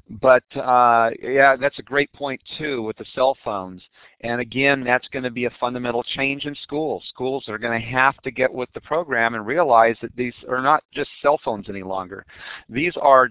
[0.10, 3.82] but uh, yeah, that's a great point too with the cell phones.
[4.22, 7.04] And again, that's going to be a fundamental change in schools.
[7.10, 10.62] Schools are going to have to get with the program and realize that these are
[10.62, 12.26] not just cell phones any longer.
[12.70, 13.30] These are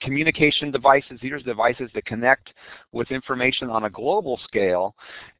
[0.00, 1.18] communication devices.
[1.20, 2.50] These are devices that connect
[2.92, 4.94] with information on a global scale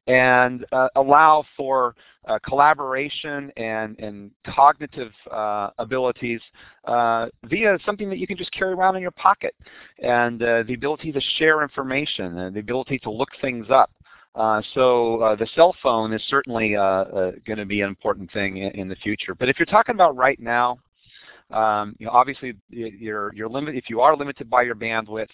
[0.07, 1.95] and uh, allow for
[2.43, 6.41] collaboration and, and cognitive uh, abilities
[6.85, 9.55] uh, via something that you can just carry around in your pocket
[10.01, 13.91] and uh, the ability to share information and the ability to look things up.
[14.35, 18.31] Uh, so uh, the cell phone is certainly uh, uh, going to be an important
[18.33, 19.33] thing in, in, the future.
[19.33, 20.77] But if you're talking about right now,
[21.51, 25.29] um, you know, obviously you're, you're limit, if you are limited by your bandwidth,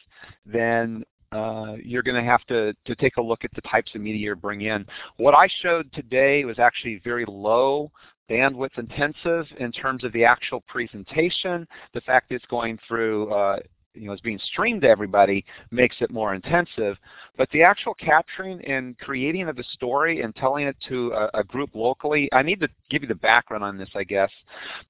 [0.46, 4.28] then uh, you're going to have to, take a look at the types of media
[4.28, 4.86] you bring in.
[5.18, 7.92] What I showed today was actually very low
[8.30, 11.68] bandwidth intensive in terms of the actual presentation.
[11.94, 13.60] The fact that it's going through uh,
[13.94, 16.98] you know, is being streamed to everybody makes it more intensive.
[17.38, 21.44] But the actual capturing and creating of the story and telling it to a, a
[21.44, 24.32] group locally, I need to give you the background on this, I guess.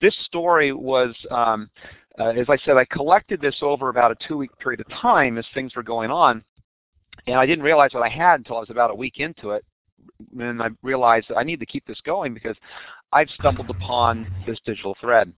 [0.01, 1.69] This story was, um,
[2.19, 5.75] as I said, I collected this over about a two-week period of time as things
[5.75, 6.43] were going on.
[7.27, 9.63] And I didn't realize what I had until I was about a week into it.
[10.37, 12.55] And I realized that I need to keep this going because
[13.13, 15.31] I've stumbled upon this digital thread,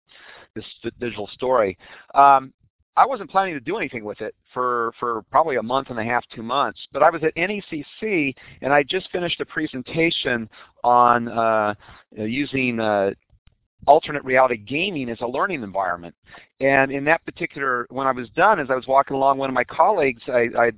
[0.55, 0.65] this
[0.99, 1.77] digital story.
[2.15, 2.53] Um,
[2.95, 6.03] I wasn't planning to do anything with it for, for probably a month and a
[6.03, 6.79] half, two months.
[6.91, 10.47] But I was at NECC and I just finished a presentation
[10.83, 11.73] on uh,
[12.11, 13.11] using uh,
[13.85, 16.15] alternate reality gaming as a learning environment.
[16.59, 19.53] And in that particular, when I was done, as I was walking along, one of
[19.53, 20.71] my colleagues, I, I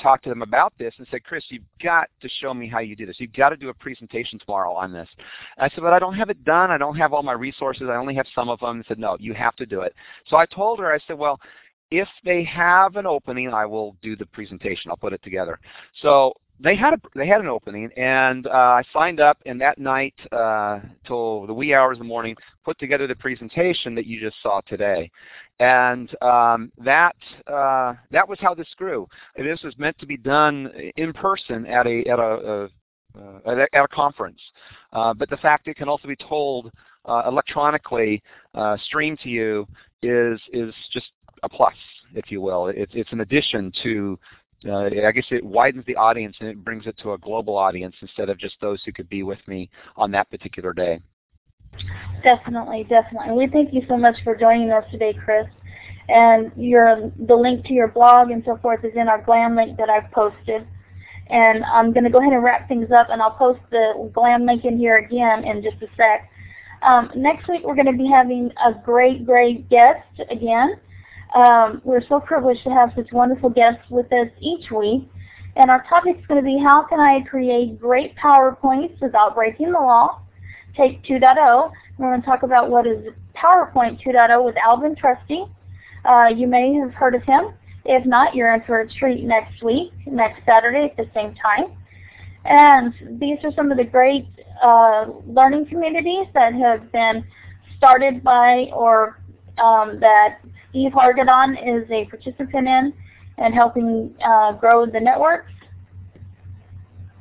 [0.00, 2.96] talked to them about this and said, Chris, you've got to show me how you
[2.96, 3.16] do this.
[3.18, 5.08] You've got to do a presentation tomorrow on this.
[5.56, 6.70] And I said, but I don't have it done.
[6.70, 7.88] I don't have all my resources.
[7.90, 8.76] I only have some of them.
[8.76, 9.94] And said, no, you have to do it.
[10.26, 11.38] So I told her, I said, well,
[11.90, 14.90] if they have an opening, I will do the presentation.
[14.90, 15.58] I'll put it together.
[16.02, 16.32] So
[16.62, 20.14] they had a, they had an opening, and uh, I signed up, and that night
[20.30, 24.36] uh, till the wee hours of the morning, put together the presentation that you just
[24.42, 25.10] saw today,
[25.58, 29.08] and um, that uh, that was how this grew.
[29.36, 32.68] This was meant to be done in person at a at a, a
[33.18, 34.38] uh, at, a, conference,
[34.92, 36.70] uh, but the fact it can also be told
[37.06, 38.22] uh, electronically,
[38.84, 39.66] streamed to you,
[40.02, 41.06] is is just
[41.42, 41.74] a plus,
[42.14, 42.68] if you will.
[42.68, 44.18] It's it's an addition to
[44.68, 47.94] uh, I guess it widens the audience and it brings it to a global audience
[48.00, 51.00] instead of just those who could be with me on that particular day.
[52.22, 53.32] Definitely, definitely.
[53.32, 55.46] We thank you so much for joining us today, Chris.
[56.08, 59.78] And your the link to your blog and so forth is in our GLAM link
[59.78, 60.66] that I've posted.
[61.28, 64.44] And I'm going to go ahead and wrap things up, and I'll post the GLAM
[64.44, 66.28] link in here again in just a sec.
[66.82, 70.80] Um, next week we're going to be having a great, great guest again.
[71.34, 75.08] Um, we're so privileged to have such wonderful guests with us each week.
[75.56, 79.72] And our topic is going to be how can I create great PowerPoints without breaking
[79.72, 80.20] the law?
[80.76, 81.72] Take 2.0.
[81.98, 83.04] We're going to talk about what is
[83.36, 85.44] PowerPoint 2.0 with Alvin Trusty.
[86.04, 87.52] Uh, you may have heard of him.
[87.84, 91.76] If not, you're in for a treat next week, next Saturday at the same time.
[92.44, 94.28] And these are some of the great
[94.62, 97.24] uh, learning communities that have been
[97.76, 99.18] started by or
[99.58, 100.38] um, that
[100.70, 102.92] Steve Hargadon is a participant in
[103.38, 105.52] and helping uh, grow the networks.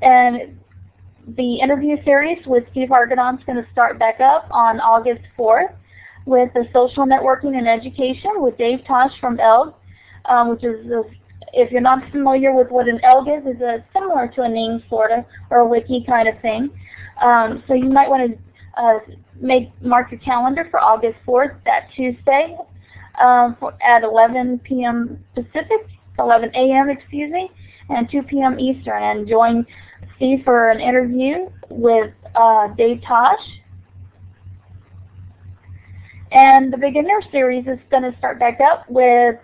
[0.01, 0.59] And
[1.35, 5.73] the interview series with Steve Hargadon is going to start back up on August 4th
[6.25, 9.73] with the social networking and education with Dave Tosh from Elgg,
[10.25, 11.03] um, which is, a,
[11.53, 14.81] if you're not familiar with what an Elgg is, is a, similar to a Ning
[14.89, 16.69] sort of, or a wiki kind of thing.
[17.21, 18.99] Um, so you might want to uh,
[19.39, 22.55] make mark your calendar for August 4th, that Tuesday,
[23.19, 25.23] um, at 11 p.m.
[25.35, 26.89] Pacific, 11 a.m.
[26.89, 27.49] excuse me,
[27.89, 28.59] and 2 p.m.
[28.59, 29.65] Eastern, and join
[30.15, 33.39] Steve for an interview with uh, Dave Tosh.
[36.31, 39.35] And the beginner series is going to start back up with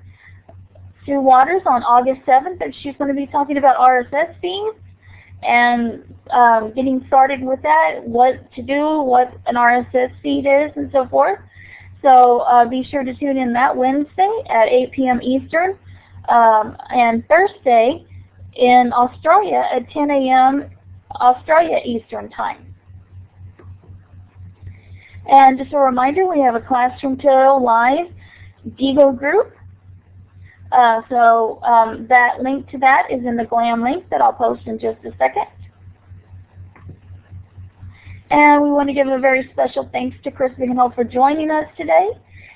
[1.05, 4.77] Sue Waters on August 7th, and she's going to be talking about RSS feeds
[5.43, 10.91] and um, getting started with that, what to do, what an RSS feed is, and
[10.91, 11.39] so forth.
[12.01, 15.21] So uh, be sure to tune in that Wednesday at 8 p.m.
[15.21, 15.77] Eastern
[16.29, 18.05] um, and Thursday
[18.55, 20.69] in Australia at 10 a.m.
[21.15, 22.73] Australia Eastern Time.
[25.27, 28.07] And just a reminder, we have a Classroom 2.0 Live
[28.77, 29.55] Diigo group.
[30.71, 34.67] Uh, so um, that link to that is in the GLAM link that I'll post
[34.67, 35.45] in just a second.
[38.35, 41.69] And we want to give a very special thanks to Chris Bigenho for joining us
[41.77, 42.09] today,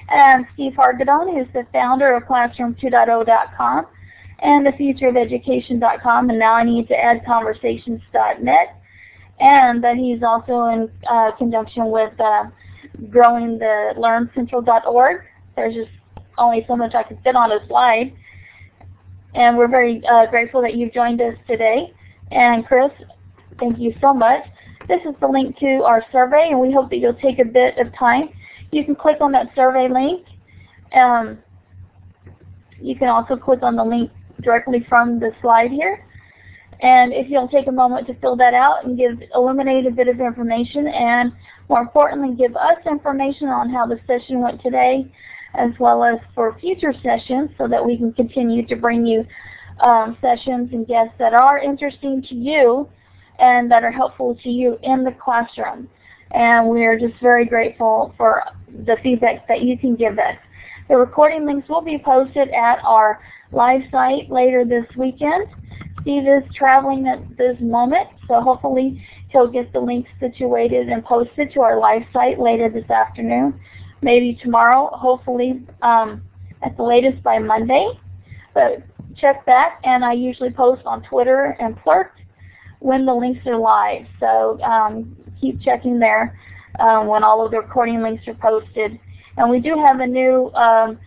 [0.09, 3.86] and Steve Hargadon, who's the founder of Classroom2.0.com
[4.39, 8.75] and thefutureofeducation.com, and now I need to add conversations.net,
[9.39, 12.47] and that he's also in uh, conjunction with uh,
[13.09, 15.23] growing the learncentral.org.
[15.55, 15.91] There's just
[16.38, 18.11] only so much I can fit on a slide.
[19.34, 21.93] And we're very uh, grateful that you've joined us today.
[22.32, 22.91] And Chris,
[23.61, 24.43] thank you so much.
[24.89, 27.77] This is the link to our survey, and we hope that you'll take a bit
[27.77, 28.29] of time.
[28.71, 30.25] You can click on that survey link.
[30.93, 31.37] Um,
[32.81, 34.09] you can also click on the link
[34.41, 36.03] directly from the slide here.
[36.81, 40.07] And if you'll take a moment to fill that out and give Elluminate a bit
[40.07, 41.33] of information and
[41.69, 45.13] more importantly give us information on how the session went today
[45.53, 49.23] as well as for future sessions so that we can continue to bring you
[49.81, 52.89] um, sessions and guests that are interesting to you
[53.39, 55.89] and that are helpful to you in the classroom.
[56.31, 58.43] And we're just very grateful for
[58.85, 60.37] the feedback that you can give us.
[60.87, 63.21] The recording links will be posted at our
[63.51, 65.47] live site later this weekend.
[66.01, 71.51] Steve is traveling at this moment, so hopefully he'll get the links situated and posted
[71.53, 73.59] to our live site later this afternoon
[74.01, 76.21] maybe tomorrow, hopefully um,
[76.61, 77.89] at the latest by Monday.
[78.53, 78.83] But
[79.15, 82.13] check that, and I usually post on Twitter and Plurk
[82.80, 84.05] when the links are live.
[84.19, 86.39] So um, keep checking there
[86.80, 88.99] um, when all of the recording links are posted.
[89.38, 90.99] And we do have a new um,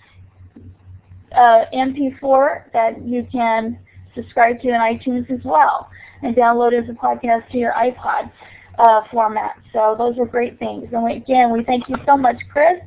[1.33, 3.79] uh, MP4 that you can
[4.15, 5.91] subscribe to in iTunes as well
[6.23, 8.31] and download as a podcast to your iPod
[8.79, 9.57] uh, format.
[9.73, 10.89] So those are great things.
[10.93, 12.81] And again, we thank you so much, Chris.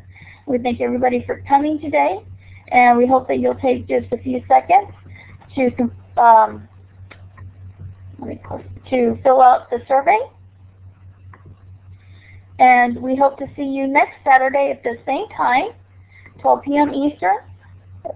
[0.45, 2.23] We thank everybody for coming today.
[2.69, 4.91] And we hope that you'll take just a few seconds
[5.55, 6.67] to um,
[8.89, 10.19] to fill out the survey.
[12.59, 15.71] And we hope to see you next Saturday at the same time,
[16.39, 16.93] 12 p.m.
[16.93, 17.37] Eastern,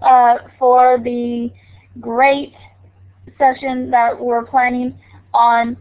[0.02, 1.52] uh, for the
[2.00, 2.54] great
[3.36, 4.98] session that we're planning
[5.34, 5.76] on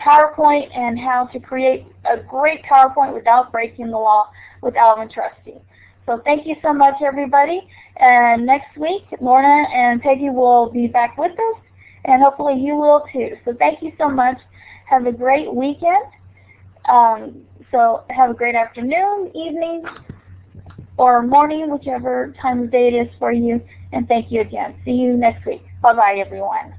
[0.00, 4.28] PowerPoint and how to create a great PowerPoint without breaking the law
[4.62, 5.54] with Alvin Trusty.
[6.06, 7.66] So thank you so much, everybody.
[7.96, 11.62] And next week, Lorna and Peggy will be back with us,
[12.04, 13.36] and hopefully you will too.
[13.44, 14.38] So thank you so much.
[14.86, 16.04] Have a great weekend.
[16.88, 19.84] Um, so have a great afternoon, evening,
[20.96, 23.62] or morning, whichever time of day it is for you.
[23.92, 24.74] And thank you again.
[24.84, 25.64] See you next week.
[25.82, 26.74] Bye-bye, everyone.